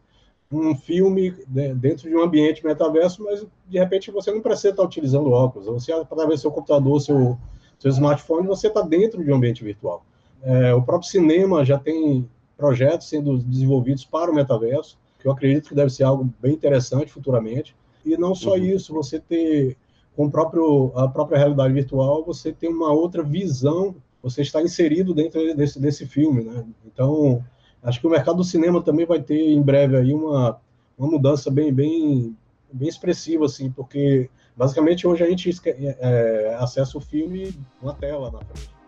um 0.52 0.76
filme 0.76 1.34
dentro 1.48 2.10
de 2.10 2.16
um 2.16 2.22
ambiente 2.22 2.66
metaverso, 2.66 3.24
mas 3.24 3.46
de 3.68 3.80
repente 3.80 4.12
você 4.12 4.30
não 4.30 4.42
precisa 4.42 4.72
estar 4.72 4.84
utilizando 4.84 5.32
óculos, 5.32 5.68
você 5.68 5.94
através 5.94 6.40
do 6.40 6.42
seu 6.42 6.52
computador, 6.52 7.00
seu 7.00 7.38
seu 7.80 7.92
smartphone, 7.92 8.46
você 8.46 8.68
está 8.68 8.82
dentro 8.82 9.24
de 9.24 9.32
um 9.32 9.36
ambiente 9.36 9.64
virtual. 9.64 10.04
É, 10.44 10.74
o 10.74 10.82
próprio 10.82 11.10
cinema 11.10 11.64
já 11.64 11.80
tem 11.80 12.30
projetos 12.60 13.08
sendo 13.08 13.38
desenvolvidos 13.38 14.04
para 14.04 14.30
o 14.30 14.36
metaverso, 14.36 15.00
que 15.18 15.26
eu 15.26 15.32
acredito 15.32 15.70
que 15.70 15.76
deve 15.76 15.90
ser 15.90 16.04
algo 16.04 16.32
bem 16.42 16.54
interessante 16.54 17.12
futuramente. 17.12 17.74
E 18.06 18.18
não 18.18 18.36
só 18.36 18.52
uhum. 18.52 18.64
isso, 18.66 18.94
você 18.94 19.18
ter 19.18 19.78
com 20.16 20.26
o 20.26 20.32
próprio, 20.32 20.92
a 20.96 21.08
própria 21.08 21.38
realidade 21.38 21.74
virtual, 21.74 22.26
você 22.26 22.52
tem 22.52 22.70
uma 22.70 22.92
outra 22.92 23.24
visão, 23.24 23.96
você 24.22 24.42
está 24.42 24.62
inserido 24.62 25.14
dentro 25.14 25.56
desse, 25.56 25.80
desse 25.80 26.06
filme, 26.06 26.44
né? 26.44 26.66
Então, 26.86 27.42
acho 27.82 28.02
que 28.02 28.08
o 28.08 28.10
mercado 28.10 28.38
do 28.38 28.44
cinema 28.44 28.84
também 28.84 29.06
vai 29.06 29.22
ter 29.22 29.40
em 29.40 29.62
breve 29.62 29.96
aí 29.96 30.14
uma, 30.14 30.60
uma 30.98 31.10
mudança 31.10 31.50
bem, 31.50 31.74
bem, 31.74 32.36
bem 32.72 32.90
expressiva, 32.90 33.46
assim, 33.46 33.72
porque 33.72 34.30
basicamente 34.58 35.08
hoje 35.08 35.24
a 35.24 35.30
gente 35.30 35.50
é, 35.66 35.98
é 36.00 36.56
acessa 36.60 36.98
o 36.98 37.02
filme 37.02 37.56
na 37.82 37.94
tela 37.94 38.30
na 38.30 38.40
frente. 38.40 38.79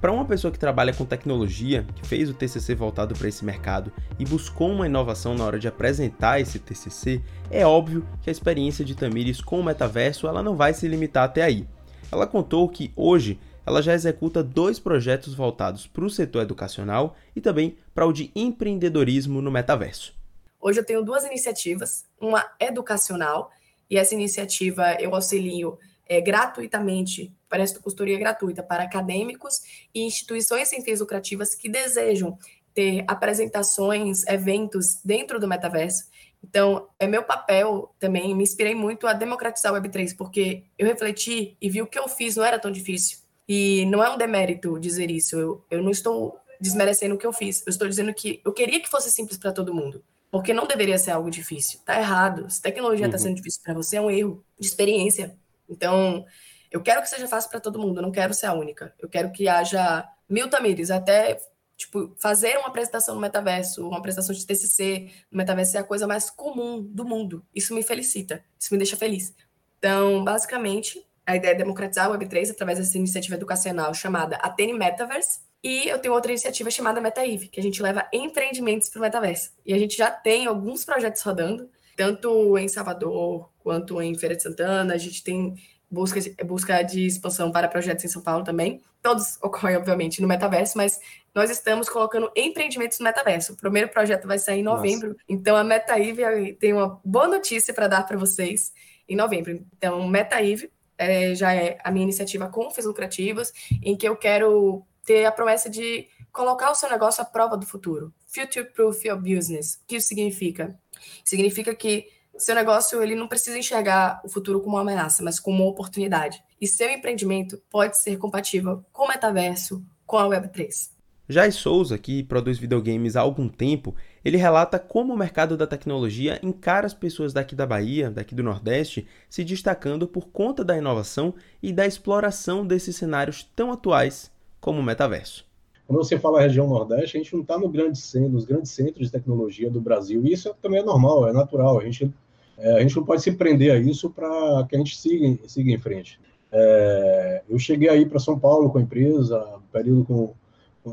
Para 0.00 0.12
uma 0.12 0.24
pessoa 0.24 0.52
que 0.52 0.58
trabalha 0.60 0.94
com 0.94 1.04
tecnologia, 1.04 1.84
que 1.96 2.06
fez 2.06 2.30
o 2.30 2.34
TCC 2.34 2.72
voltado 2.72 3.16
para 3.16 3.26
esse 3.26 3.44
mercado 3.44 3.92
e 4.16 4.24
buscou 4.24 4.70
uma 4.70 4.86
inovação 4.86 5.34
na 5.34 5.44
hora 5.44 5.58
de 5.58 5.66
apresentar 5.66 6.40
esse 6.40 6.60
TCC, 6.60 7.20
é 7.50 7.66
óbvio 7.66 8.06
que 8.22 8.30
a 8.30 8.32
experiência 8.32 8.84
de 8.84 8.94
Tamires 8.94 9.40
com 9.40 9.58
o 9.58 9.64
metaverso 9.64 10.28
ela 10.28 10.40
não 10.40 10.56
vai 10.56 10.72
se 10.72 10.86
limitar 10.86 11.24
até 11.24 11.42
aí. 11.42 11.66
Ela 12.12 12.28
contou 12.28 12.68
que 12.68 12.92
hoje 12.94 13.40
ela 13.66 13.82
já 13.82 13.92
executa 13.92 14.40
dois 14.40 14.78
projetos 14.78 15.34
voltados 15.34 15.88
para 15.88 16.04
o 16.04 16.10
setor 16.10 16.42
educacional 16.42 17.16
e 17.34 17.40
também 17.40 17.76
para 17.92 18.06
o 18.06 18.12
de 18.12 18.30
empreendedorismo 18.36 19.42
no 19.42 19.50
metaverso. 19.50 20.14
Hoje 20.60 20.78
eu 20.78 20.84
tenho 20.84 21.04
duas 21.04 21.24
iniciativas, 21.24 22.06
uma 22.20 22.48
educacional, 22.60 23.50
e 23.90 23.96
essa 23.96 24.14
iniciativa 24.14 24.94
eu 25.00 25.12
auxilio 25.12 25.76
é, 26.08 26.20
gratuitamente, 26.20 27.32
parece 27.48 27.78
consultoria 27.78 28.18
gratuita 28.18 28.62
para 28.62 28.82
acadêmicos 28.82 29.88
e 29.94 30.02
instituições 30.02 30.68
sem 30.68 30.82
fins 30.82 31.00
lucrativas 31.00 31.54
que 31.54 31.68
desejam 31.68 32.38
ter 32.74 33.04
apresentações, 33.06 34.26
eventos 34.26 35.00
dentro 35.04 35.38
do 35.38 35.48
metaverso. 35.48 36.04
Então, 36.42 36.88
é 36.98 37.06
meu 37.06 37.22
papel 37.22 37.92
também, 37.98 38.34
me 38.34 38.44
inspirei 38.44 38.74
muito 38.74 39.06
a 39.06 39.12
democratizar 39.12 39.72
o 39.72 39.76
Web3, 39.76 40.16
porque 40.16 40.62
eu 40.78 40.86
refleti 40.86 41.56
e 41.60 41.68
vi 41.68 41.82
o 41.82 41.86
que 41.86 41.98
eu 41.98 42.08
fiz 42.08 42.36
não 42.36 42.44
era 42.44 42.58
tão 42.58 42.70
difícil. 42.70 43.18
E 43.48 43.84
não 43.86 44.02
é 44.02 44.10
um 44.10 44.18
demérito 44.18 44.78
dizer 44.78 45.10
isso, 45.10 45.36
eu, 45.36 45.64
eu 45.70 45.82
não 45.82 45.90
estou 45.90 46.38
desmerecendo 46.60 47.14
o 47.14 47.18
que 47.18 47.26
eu 47.26 47.32
fiz, 47.32 47.66
eu 47.66 47.70
estou 47.70 47.88
dizendo 47.88 48.12
que 48.12 48.40
eu 48.44 48.52
queria 48.52 48.80
que 48.80 48.88
fosse 48.88 49.10
simples 49.10 49.38
para 49.38 49.52
todo 49.52 49.74
mundo, 49.74 50.02
porque 50.30 50.52
não 50.52 50.66
deveria 50.66 50.98
ser 50.98 51.12
algo 51.12 51.30
difícil. 51.30 51.80
Tá 51.84 51.98
errado. 51.98 52.48
Se 52.50 52.60
tecnologia 52.60 53.06
está 53.06 53.16
uhum. 53.16 53.22
sendo 53.24 53.36
difícil 53.36 53.60
para 53.64 53.74
você, 53.74 53.96
é 53.96 54.00
um 54.00 54.10
erro 54.10 54.44
de 54.58 54.66
experiência. 54.66 55.36
Então, 55.68 56.24
eu 56.70 56.82
quero 56.82 57.02
que 57.02 57.08
seja 57.08 57.28
fácil 57.28 57.50
para 57.50 57.60
todo 57.60 57.78
mundo, 57.78 57.98
eu 57.98 58.02
não 58.02 58.12
quero 58.12 58.34
ser 58.34 58.46
a 58.46 58.52
única. 58.52 58.94
Eu 58.98 59.08
quero 59.08 59.30
que 59.32 59.48
haja 59.48 60.06
mil 60.28 60.48
Tamires, 60.48 60.90
até 60.90 61.40
tipo, 61.76 62.12
fazer 62.18 62.58
uma 62.58 62.68
apresentação 62.68 63.14
no 63.14 63.20
metaverso, 63.20 63.86
uma 63.86 63.98
apresentação 63.98 64.34
de 64.34 64.44
TCC 64.44 65.10
no 65.30 65.38
metaverso 65.38 65.76
é 65.76 65.80
a 65.80 65.84
coisa 65.84 66.06
mais 66.06 66.28
comum 66.28 66.82
do 66.82 67.04
mundo. 67.04 67.46
Isso 67.54 67.72
me 67.72 67.82
felicita, 67.82 68.44
isso 68.58 68.74
me 68.74 68.78
deixa 68.78 68.96
feliz. 68.96 69.32
Então, 69.78 70.24
basicamente, 70.24 71.06
a 71.24 71.36
ideia 71.36 71.52
é 71.52 71.54
democratizar 71.54 72.10
o 72.10 72.18
Web3 72.18 72.50
através 72.50 72.78
dessa 72.78 72.98
iniciativa 72.98 73.36
educacional 73.36 73.94
chamada 73.94 74.36
Atene 74.36 74.72
Metaverse. 74.72 75.40
E 75.62 75.88
eu 75.88 75.98
tenho 75.98 76.14
outra 76.14 76.32
iniciativa 76.32 76.70
chamada 76.70 77.00
MetaEve, 77.00 77.48
que 77.48 77.60
a 77.60 77.62
gente 77.62 77.82
leva 77.82 78.08
empreendimentos 78.12 78.88
para 78.88 78.98
o 78.98 79.02
metaverso. 79.02 79.52
E 79.64 79.74
a 79.74 79.78
gente 79.78 79.96
já 79.96 80.10
tem 80.10 80.46
alguns 80.46 80.84
projetos 80.84 81.22
rodando, 81.22 81.68
tanto 81.96 82.56
em 82.58 82.68
Salvador 82.68 83.50
quanto 83.68 84.00
em 84.00 84.14
Feira 84.14 84.34
de 84.34 84.42
Santana. 84.42 84.94
A 84.94 84.96
gente 84.96 85.22
tem 85.22 85.54
busca 85.90 86.18
de, 86.18 86.34
busca 86.42 86.82
de 86.82 87.04
expansão 87.04 87.52
para 87.52 87.68
projetos 87.68 88.02
em 88.02 88.08
São 88.08 88.22
Paulo 88.22 88.42
também. 88.42 88.80
Todos 89.02 89.36
ocorrem, 89.44 89.76
obviamente, 89.76 90.22
no 90.22 90.26
metaverso, 90.26 90.78
mas 90.78 90.98
nós 91.34 91.50
estamos 91.50 91.86
colocando 91.86 92.32
empreendimentos 92.34 92.98
no 92.98 93.04
metaverso. 93.04 93.52
O 93.52 93.56
primeiro 93.56 93.90
projeto 93.90 94.26
vai 94.26 94.38
sair 94.38 94.60
em 94.60 94.62
novembro, 94.62 95.08
Nossa. 95.08 95.20
então 95.28 95.54
a 95.54 95.62
MetaIve 95.62 96.54
tem 96.54 96.72
uma 96.72 96.98
boa 97.04 97.28
notícia 97.28 97.74
para 97.74 97.88
dar 97.88 98.06
para 98.06 98.16
vocês 98.16 98.72
em 99.06 99.14
novembro. 99.14 99.62
Então, 99.76 100.08
MetaIve 100.08 100.72
é, 100.96 101.34
já 101.34 101.54
é 101.54 101.76
a 101.84 101.90
minha 101.90 102.04
iniciativa 102.04 102.48
com 102.48 102.70
fins 102.70 102.86
lucrativos, 102.86 103.52
em 103.82 103.94
que 103.94 104.08
eu 104.08 104.16
quero 104.16 104.82
ter 105.04 105.26
a 105.26 105.32
promessa 105.32 105.68
de 105.68 106.08
colocar 106.32 106.70
o 106.70 106.74
seu 106.74 106.88
negócio 106.88 107.22
à 107.22 107.26
prova 107.26 107.54
do 107.54 107.66
futuro. 107.66 108.14
Future 108.26 108.64
Proof 108.72 109.04
Your 109.04 109.18
Business. 109.18 109.74
O 109.74 109.86
que 109.86 109.96
isso 109.96 110.08
significa? 110.08 110.74
Significa 111.22 111.74
que 111.74 112.06
seu 112.38 112.54
negócio 112.54 113.02
ele 113.02 113.14
não 113.14 113.28
precisa 113.28 113.58
enxergar 113.58 114.20
o 114.24 114.28
futuro 114.28 114.60
como 114.60 114.76
uma 114.76 114.82
ameaça, 114.82 115.22
mas 115.22 115.40
como 115.40 115.62
uma 115.62 115.70
oportunidade. 115.70 116.42
E 116.60 116.66
seu 116.66 116.90
empreendimento 116.90 117.60
pode 117.70 117.98
ser 117.98 118.16
compatível 118.16 118.84
com 118.92 119.04
o 119.04 119.08
metaverso, 119.08 119.84
com 120.06 120.16
a 120.16 120.24
Web3. 120.24 120.90
Jai 121.30 121.52
Souza, 121.52 121.98
que 121.98 122.22
produz 122.22 122.58
videogames 122.58 123.14
há 123.14 123.20
algum 123.20 123.48
tempo, 123.48 123.94
ele 124.24 124.38
relata 124.38 124.78
como 124.78 125.12
o 125.12 125.16
mercado 125.16 125.58
da 125.58 125.66
tecnologia 125.66 126.40
encara 126.42 126.86
as 126.86 126.94
pessoas 126.94 127.34
daqui 127.34 127.54
da 127.54 127.66
Bahia, 127.66 128.10
daqui 128.10 128.34
do 128.34 128.42
Nordeste, 128.42 129.06
se 129.28 129.44
destacando 129.44 130.08
por 130.08 130.28
conta 130.28 130.64
da 130.64 130.78
inovação 130.78 131.34
e 131.62 131.70
da 131.70 131.86
exploração 131.86 132.66
desses 132.66 132.96
cenários 132.96 133.42
tão 133.54 133.70
atuais 133.70 134.30
como 134.58 134.80
o 134.80 134.82
metaverso. 134.82 135.46
Quando 135.86 136.04
você 136.04 136.18
fala 136.18 136.40
região 136.40 136.66
Nordeste, 136.66 137.16
a 137.16 137.20
gente 137.20 137.34
não 137.34 137.40
está 137.40 137.58
no 137.58 137.68
grande 137.68 137.98
centro, 137.98 138.32
nos 138.32 138.44
grandes 138.44 138.70
centros 138.72 139.06
de 139.06 139.12
tecnologia 139.12 139.70
do 139.70 139.80
Brasil. 139.80 140.22
E 140.24 140.32
isso 140.34 140.54
também 140.60 140.80
é 140.80 140.84
normal, 140.84 141.26
é 141.28 141.32
natural. 141.32 141.78
A 141.78 141.84
gente, 141.84 142.12
é, 142.58 142.74
a 142.74 142.80
gente 142.80 142.96
não 142.96 143.04
pode 143.04 143.22
se 143.22 143.32
prender 143.32 143.72
a 143.72 143.78
isso 143.78 144.10
para 144.10 144.66
que 144.68 144.74
a 144.74 144.78
gente 144.78 144.96
siga, 144.96 145.38
siga 145.46 145.70
em 145.70 145.78
frente. 145.78 146.18
É, 146.50 147.42
eu 147.48 147.58
cheguei 147.58 147.88
aí 147.88 148.06
para 148.06 148.18
São 148.18 148.38
Paulo 148.38 148.70
com 148.70 148.78
a 148.78 148.82
empresa, 148.82 149.44
período 149.72 150.04
com, 150.04 150.34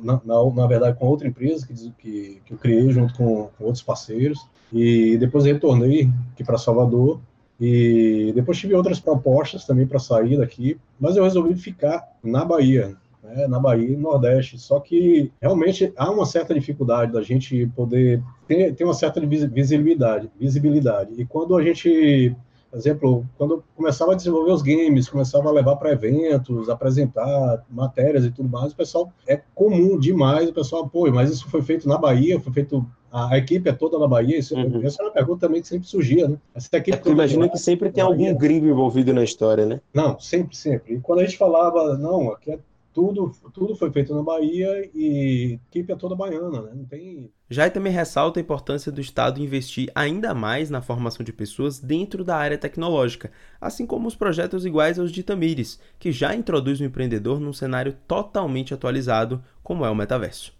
na, 0.01 0.21
na, 0.23 0.51
na, 0.53 0.67
verdade, 0.67 0.97
com 0.97 1.07
outra 1.07 1.27
empresa 1.27 1.65
que, 1.65 1.73
que, 1.97 2.41
que 2.45 2.53
eu 2.53 2.57
criei 2.57 2.89
junto 2.89 3.13
com, 3.15 3.49
com 3.57 3.63
outros 3.63 3.83
parceiros. 3.83 4.45
E 4.71 5.17
depois 5.17 5.45
retornei 5.45 6.09
aqui 6.33 6.43
para 6.43 6.57
Salvador. 6.57 7.19
E 7.59 8.33
depois 8.35 8.57
tive 8.57 8.73
outras 8.73 8.99
propostas 8.99 9.65
também 9.65 9.87
para 9.87 9.97
sair 9.97 10.37
daqui, 10.37 10.77
mas 10.99 11.15
eu 11.15 11.23
resolvi 11.23 11.55
ficar 11.55 12.05
na 12.21 12.43
Bahia, 12.43 12.97
né, 13.25 13.47
na 13.47 13.59
Bahia 13.59 13.89
e 13.89 13.95
no 13.95 14.03
Nordeste. 14.03 14.57
Só 14.59 14.79
que 14.79 15.31
realmente 15.41 15.91
há 15.97 16.09
uma 16.09 16.25
certa 16.25 16.53
dificuldade 16.53 17.11
da 17.11 17.21
gente 17.21 17.67
poder 17.75 18.21
ter, 18.47 18.73
ter 18.75 18.83
uma 18.83 18.93
certa 18.93 19.19
visibilidade, 19.19 20.29
visibilidade. 20.39 21.13
E 21.17 21.25
quando 21.25 21.57
a 21.57 21.63
gente, 21.63 22.35
por 22.69 22.77
exemplo, 22.77 23.25
quando 23.37 23.63
começava 23.75 24.13
a 24.13 24.15
desenvolver 24.15 24.51
os 24.51 24.61
games, 24.61 25.09
começava 25.09 25.49
a 25.49 25.51
levar 25.51 25.75
para 25.77 25.91
eventos, 25.91 26.69
apresentar 26.69 27.65
matérias 27.69 28.25
e 28.25 28.31
tudo 28.31 28.47
mais, 28.47 28.71
o 28.71 28.75
pessoal 28.75 29.11
é 29.27 29.41
comum 29.53 29.99
demais, 29.99 30.49
o 30.49 30.53
pessoal, 30.53 30.87
pô, 30.87 31.09
mas 31.11 31.31
isso 31.31 31.49
foi 31.49 31.61
feito 31.61 31.87
na 31.87 31.97
Bahia, 31.97 32.39
foi 32.39 32.53
feito 32.53 32.85
a, 33.15 33.37
equipe 33.37 33.69
é 33.69 33.71
toda 33.71 33.97
na 33.97 34.07
Bahia? 34.07 34.37
Isso, 34.37 34.53
uhum. 34.53 34.85
Essa 34.85 35.01
é 35.01 35.05
uma 35.05 35.11
pergunta 35.11 35.47
também 35.47 35.61
que 35.61 35.69
sempre 35.69 35.87
surgia, 35.87 36.27
né? 36.27 36.37
Essa 36.53 36.75
equipe 36.75 37.07
é, 37.07 37.11
imagina 37.11 37.47
que 37.47 37.57
sempre 37.57 37.89
tem 37.89 38.03
algum 38.03 38.35
gringo 38.35 38.67
envolvido 38.67 39.13
na 39.13 39.23
história, 39.23 39.65
né? 39.65 39.79
Não, 39.93 40.19
sempre, 40.19 40.57
sempre. 40.57 40.95
E 40.95 40.99
quando 40.99 41.19
a 41.19 41.25
gente 41.25 41.37
falava, 41.37 41.97
não, 41.97 42.33
aqui 42.33 42.51
é 42.51 42.59
tudo, 42.95 43.29
tudo 43.53 43.75
foi 43.75 43.91
feito 43.91 44.15
na 44.15 44.23
Bahia 44.23 44.89
e 44.93 45.59
a 45.61 45.67
equipe 45.69 45.91
é 45.91 45.95
toda 45.97 46.15
baiana, 46.15 46.61
né? 46.61 46.71
Não 46.73 46.85
tem. 46.85 47.29
Jai 47.49 47.69
também 47.69 47.91
ressalta 47.91 48.39
a 48.39 48.41
importância 48.41 48.89
do 48.89 49.01
Estado 49.01 49.43
investir 49.43 49.91
ainda 49.93 50.33
mais 50.33 50.69
na 50.69 50.81
formação 50.81 51.23
de 51.23 51.33
pessoas 51.33 51.77
dentro 51.77 52.23
da 52.23 52.37
área 52.37 52.57
tecnológica, 52.57 53.31
assim 53.59 53.85
como 53.85 54.07
os 54.07 54.15
projetos 54.15 54.65
iguais 54.65 54.97
aos 54.97 55.11
de 55.11 55.21
Tamires, 55.23 55.77
que 55.99 56.09
já 56.13 56.33
introduz 56.33 56.79
o 56.79 56.85
empreendedor 56.85 57.41
num 57.41 57.51
cenário 57.51 57.93
totalmente 58.07 58.73
atualizado, 58.73 59.43
como 59.61 59.85
é 59.85 59.89
o 59.89 59.95
metaverso. 59.95 60.53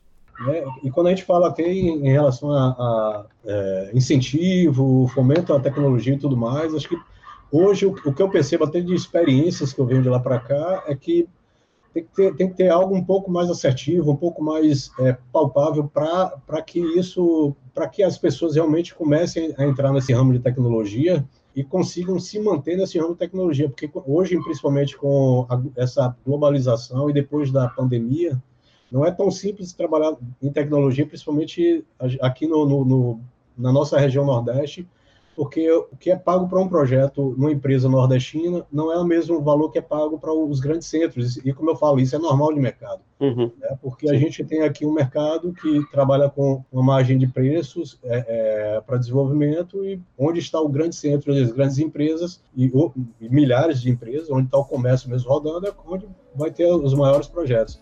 É, 0.50 0.65
e 0.84 0.91
quando 0.91 1.08
a 1.08 1.10
gente 1.12 1.24
fala 1.24 1.48
até 1.48 1.63
em, 1.63 2.06
em 2.06 2.12
relação 2.12 2.52
a, 2.52 2.67
a 2.67 3.26
é, 3.45 3.91
incentivo, 3.93 5.10
fomento 5.13 5.54
à 5.54 5.60
tecnologia 5.62 6.13
e 6.13 6.19
tudo 6.19 6.36
mais, 6.36 6.76
acho 6.76 6.89
que 6.89 6.98
hoje 7.50 7.86
o, 7.86 7.91
o 8.06 8.13
que 8.13 8.21
eu 8.21 8.30
percebo 8.30 8.65
até 8.65 8.82
de 8.82 8.93
experiências 8.93 9.71
que 9.71 9.80
eu 9.80 9.86
venho 9.86 10.02
de 10.02 10.10
lá 10.10 10.19
para 10.19 10.38
cá 10.38 10.84
é 10.86 10.93
que 10.93 11.30
tem 11.95 12.03
que 12.03 12.13
ter, 12.13 12.36
tem 12.36 12.49
que 12.49 12.55
ter 12.55 12.69
algo 12.69 12.93
um 12.93 13.01
pouco 13.01 13.31
mais 13.31 13.49
assertivo, 13.49 14.12
um 14.12 14.17
pouco 14.17 14.43
mais 14.43 14.91
é, 14.99 15.17
palpável 15.31 15.88
para 15.88 16.62
que 16.62 16.77
isso, 16.77 17.55
para 17.73 17.88
que 17.88 18.03
as 18.03 18.17
pessoas 18.17 18.55
realmente 18.55 18.93
comecem 18.93 19.55
a 19.58 19.63
entrar 19.63 19.93
nesse 19.93 20.12
ramo 20.12 20.34
de 20.34 20.39
tecnologia 20.39 21.25
e 21.55 21.63
consigam 21.63 22.19
se 22.19 22.38
manter 22.38 22.75
nesse 22.75 22.99
ramo 22.99 23.13
de 23.13 23.19
tecnologia, 23.19 23.69
porque 23.69 23.89
hoje, 24.05 24.38
principalmente 24.43 24.97
com 24.97 25.47
a, 25.49 25.62
essa 25.77 26.13
globalização 26.25 27.10
e 27.10 27.13
depois 27.13 27.49
da 27.49 27.69
pandemia, 27.69 28.43
não 28.91 29.05
é 29.05 29.12
tão 29.12 29.31
simples 29.31 29.71
trabalhar 29.71 30.17
em 30.43 30.51
tecnologia, 30.51 31.08
principalmente 31.08 31.86
aqui 32.19 32.45
no, 32.45 32.65
no, 32.65 32.84
no 32.84 33.19
na 33.58 33.71
nossa 33.71 33.97
região 33.97 34.25
Nordeste, 34.25 34.86
porque 35.36 35.69
o 35.69 35.98
que 36.00 36.10
é 36.10 36.15
pago 36.15 36.48
para 36.48 36.60
um 36.60 36.67
projeto 36.67 37.36
numa 37.38 37.52
empresa 37.52 37.89
nordestina 37.89 38.65
não 38.71 38.91
é 38.91 38.98
o 38.98 39.04
mesmo 39.04 39.41
valor 39.41 39.69
que 39.69 39.78
é 39.78 39.82
pago 39.82 40.17
para 40.17 40.34
os 40.34 40.60
grandes 40.60 40.88
centros. 40.88 41.38
E, 41.38 41.52
como 41.52 41.71
eu 41.71 41.76
falo, 41.76 42.00
isso 42.00 42.15
é 42.15 42.19
normal 42.19 42.54
de 42.54 42.60
mercado. 42.60 43.02
Uhum. 43.19 43.52
Né? 43.60 43.78
Porque 43.82 44.08
Sim. 44.08 44.15
a 44.15 44.17
gente 44.17 44.43
tem 44.45 44.62
aqui 44.62 44.86
um 44.86 44.93
mercado 44.93 45.54
que 45.54 45.84
trabalha 45.91 46.30
com 46.30 46.63
uma 46.71 46.84
margem 46.84 47.17
de 47.17 47.28
preços 47.28 48.00
é, 48.04 48.26
é, 48.78 48.82
para 48.82 48.98
desenvolvimento 48.98 49.84
e 49.84 50.00
onde 50.17 50.39
está 50.39 50.60
o 50.60 50.69
grande 50.69 50.95
centro 50.95 51.34
das 51.34 51.52
grandes 51.52 51.80
empresas 51.80 52.41
e, 52.56 52.71
e 53.19 53.30
milhares 53.30 53.82
de 53.82 53.89
empresas, 53.89 54.30
onde 54.30 54.45
está 54.45 54.58
o 54.58 54.65
comércio 54.65 55.10
mesmo 55.10 55.30
rodando, 55.30 55.67
é 55.67 55.74
onde 55.86 56.08
vai 56.34 56.52
ter 56.52 56.65
os 56.65 56.93
maiores 56.93 57.28
projetos. 57.28 57.82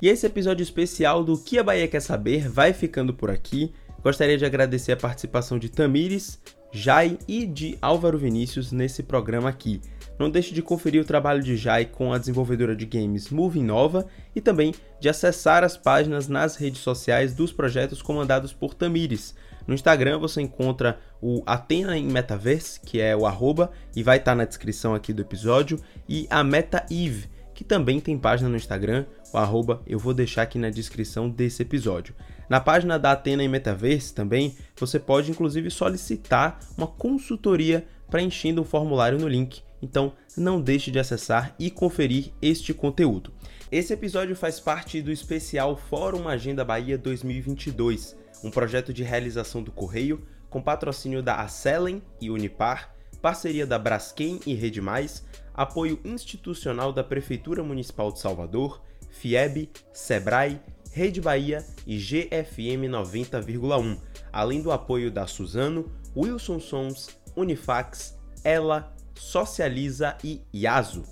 E 0.00 0.08
esse 0.08 0.24
episódio 0.24 0.62
especial 0.62 1.24
do 1.24 1.36
Que 1.36 1.58
a 1.58 1.62
Bahia 1.62 1.88
Quer 1.88 2.00
Saber 2.00 2.48
vai 2.48 2.72
ficando 2.72 3.12
por 3.12 3.30
aqui. 3.30 3.72
Gostaria 4.00 4.38
de 4.38 4.44
agradecer 4.44 4.92
a 4.92 4.96
participação 4.96 5.58
de 5.58 5.68
Tamires, 5.68 6.38
Jai 6.70 7.18
e 7.26 7.44
de 7.44 7.76
Álvaro 7.82 8.16
Vinícius 8.16 8.70
nesse 8.70 9.02
programa 9.02 9.48
aqui. 9.48 9.80
Não 10.16 10.30
deixe 10.30 10.54
de 10.54 10.62
conferir 10.62 11.02
o 11.02 11.04
trabalho 11.04 11.42
de 11.42 11.56
Jai 11.56 11.84
com 11.84 12.12
a 12.12 12.18
desenvolvedora 12.18 12.76
de 12.76 12.86
games 12.86 13.30
Moving 13.30 13.64
Nova 13.64 14.06
e 14.36 14.40
também 14.40 14.72
de 15.00 15.08
acessar 15.08 15.64
as 15.64 15.76
páginas 15.76 16.28
nas 16.28 16.54
redes 16.54 16.80
sociais 16.80 17.34
dos 17.34 17.52
projetos 17.52 18.00
comandados 18.00 18.52
por 18.52 18.74
Tamires. 18.74 19.34
No 19.66 19.74
Instagram 19.74 20.18
você 20.18 20.40
encontra 20.40 21.00
o 21.20 21.42
Atena 21.44 21.98
em 21.98 22.06
Metaverse, 22.06 22.80
que 22.80 23.00
é 23.00 23.16
o 23.16 23.26
arroba, 23.26 23.72
e 23.96 24.02
vai 24.04 24.18
estar 24.18 24.30
tá 24.30 24.36
na 24.36 24.44
descrição 24.44 24.94
aqui 24.94 25.12
do 25.12 25.22
episódio, 25.22 25.80
e 26.08 26.26
a 26.30 26.44
Meta 26.44 26.86
Eve, 26.88 27.28
que 27.58 27.64
também 27.64 27.98
tem 27.98 28.16
página 28.16 28.48
no 28.48 28.56
Instagram, 28.56 29.04
o 29.32 29.38
arroba 29.38 29.82
eu 29.86 29.98
vou 29.98 30.14
deixar 30.14 30.42
aqui 30.42 30.58
na 30.58 30.70
descrição 30.70 31.28
desse 31.28 31.62
episódio. 31.62 32.14
Na 32.48 32.60
página 32.60 32.98
da 32.98 33.12
Atena 33.12 33.42
em 33.42 33.48
Metaverse 33.48 34.14
também, 34.14 34.56
você 34.78 34.98
pode 34.98 35.30
inclusive 35.30 35.70
solicitar 35.70 36.58
uma 36.76 36.86
consultoria 36.86 37.86
preenchendo 38.10 38.62
um 38.62 38.64
formulário 38.64 39.18
no 39.18 39.28
link. 39.28 39.62
Então, 39.82 40.12
não 40.36 40.60
deixe 40.60 40.90
de 40.90 40.98
acessar 40.98 41.54
e 41.58 41.70
conferir 41.70 42.32
este 42.40 42.72
conteúdo. 42.72 43.32
Esse 43.70 43.92
episódio 43.92 44.34
faz 44.34 44.58
parte 44.58 45.02
do 45.02 45.12
especial 45.12 45.76
Fórum 45.76 46.26
Agenda 46.26 46.64
Bahia 46.64 46.96
2022, 46.96 48.16
um 48.42 48.50
projeto 48.50 48.92
de 48.92 49.02
realização 49.02 49.62
do 49.62 49.70
Correio 49.70 50.26
com 50.48 50.62
patrocínio 50.62 51.22
da 51.22 51.36
Acelen 51.36 52.02
e 52.20 52.30
Unipar, 52.30 52.94
parceria 53.20 53.66
da 53.66 53.78
Braskem 53.78 54.40
e 54.46 54.54
Rede 54.54 54.80
Mais, 54.80 55.24
apoio 55.52 56.00
institucional 56.04 56.92
da 56.92 57.04
Prefeitura 57.04 57.62
Municipal 57.62 58.10
de 58.10 58.20
Salvador, 58.20 58.80
FIEB, 59.10 59.70
SEBRAE, 59.92 60.60
Rede 60.92 61.20
Bahia 61.20 61.64
e 61.86 61.96
GFM 61.96 62.88
90,1, 62.88 63.98
além 64.32 64.60
do 64.60 64.72
apoio 64.72 65.10
da 65.10 65.26
Suzano, 65.26 65.90
Wilson 66.16 66.58
Sons, 66.58 67.08
Unifax, 67.36 68.18
Ela, 68.42 68.94
Socializa 69.14 70.16
e 70.24 70.40
Yaso. 70.54 71.04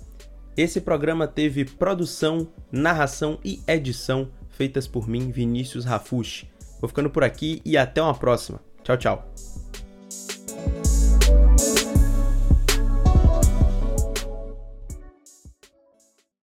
Esse 0.55 0.81
programa 0.81 1.27
teve 1.27 1.65
produção, 1.65 2.51
narração 2.71 3.39
e 3.45 3.61
edição 3.67 4.31
feitas 4.57 4.87
por 4.87 5.07
mim, 5.07 5.29
Vinícius 5.29 5.85
Rafushi. 5.85 6.49
Vou 6.81 6.87
ficando 6.89 7.09
por 7.09 7.23
aqui 7.23 7.61
e 7.63 7.77
até 7.77 8.01
uma 8.01 8.15
próxima. 8.15 8.59
Tchau, 8.83 8.97
tchau. 8.97 9.33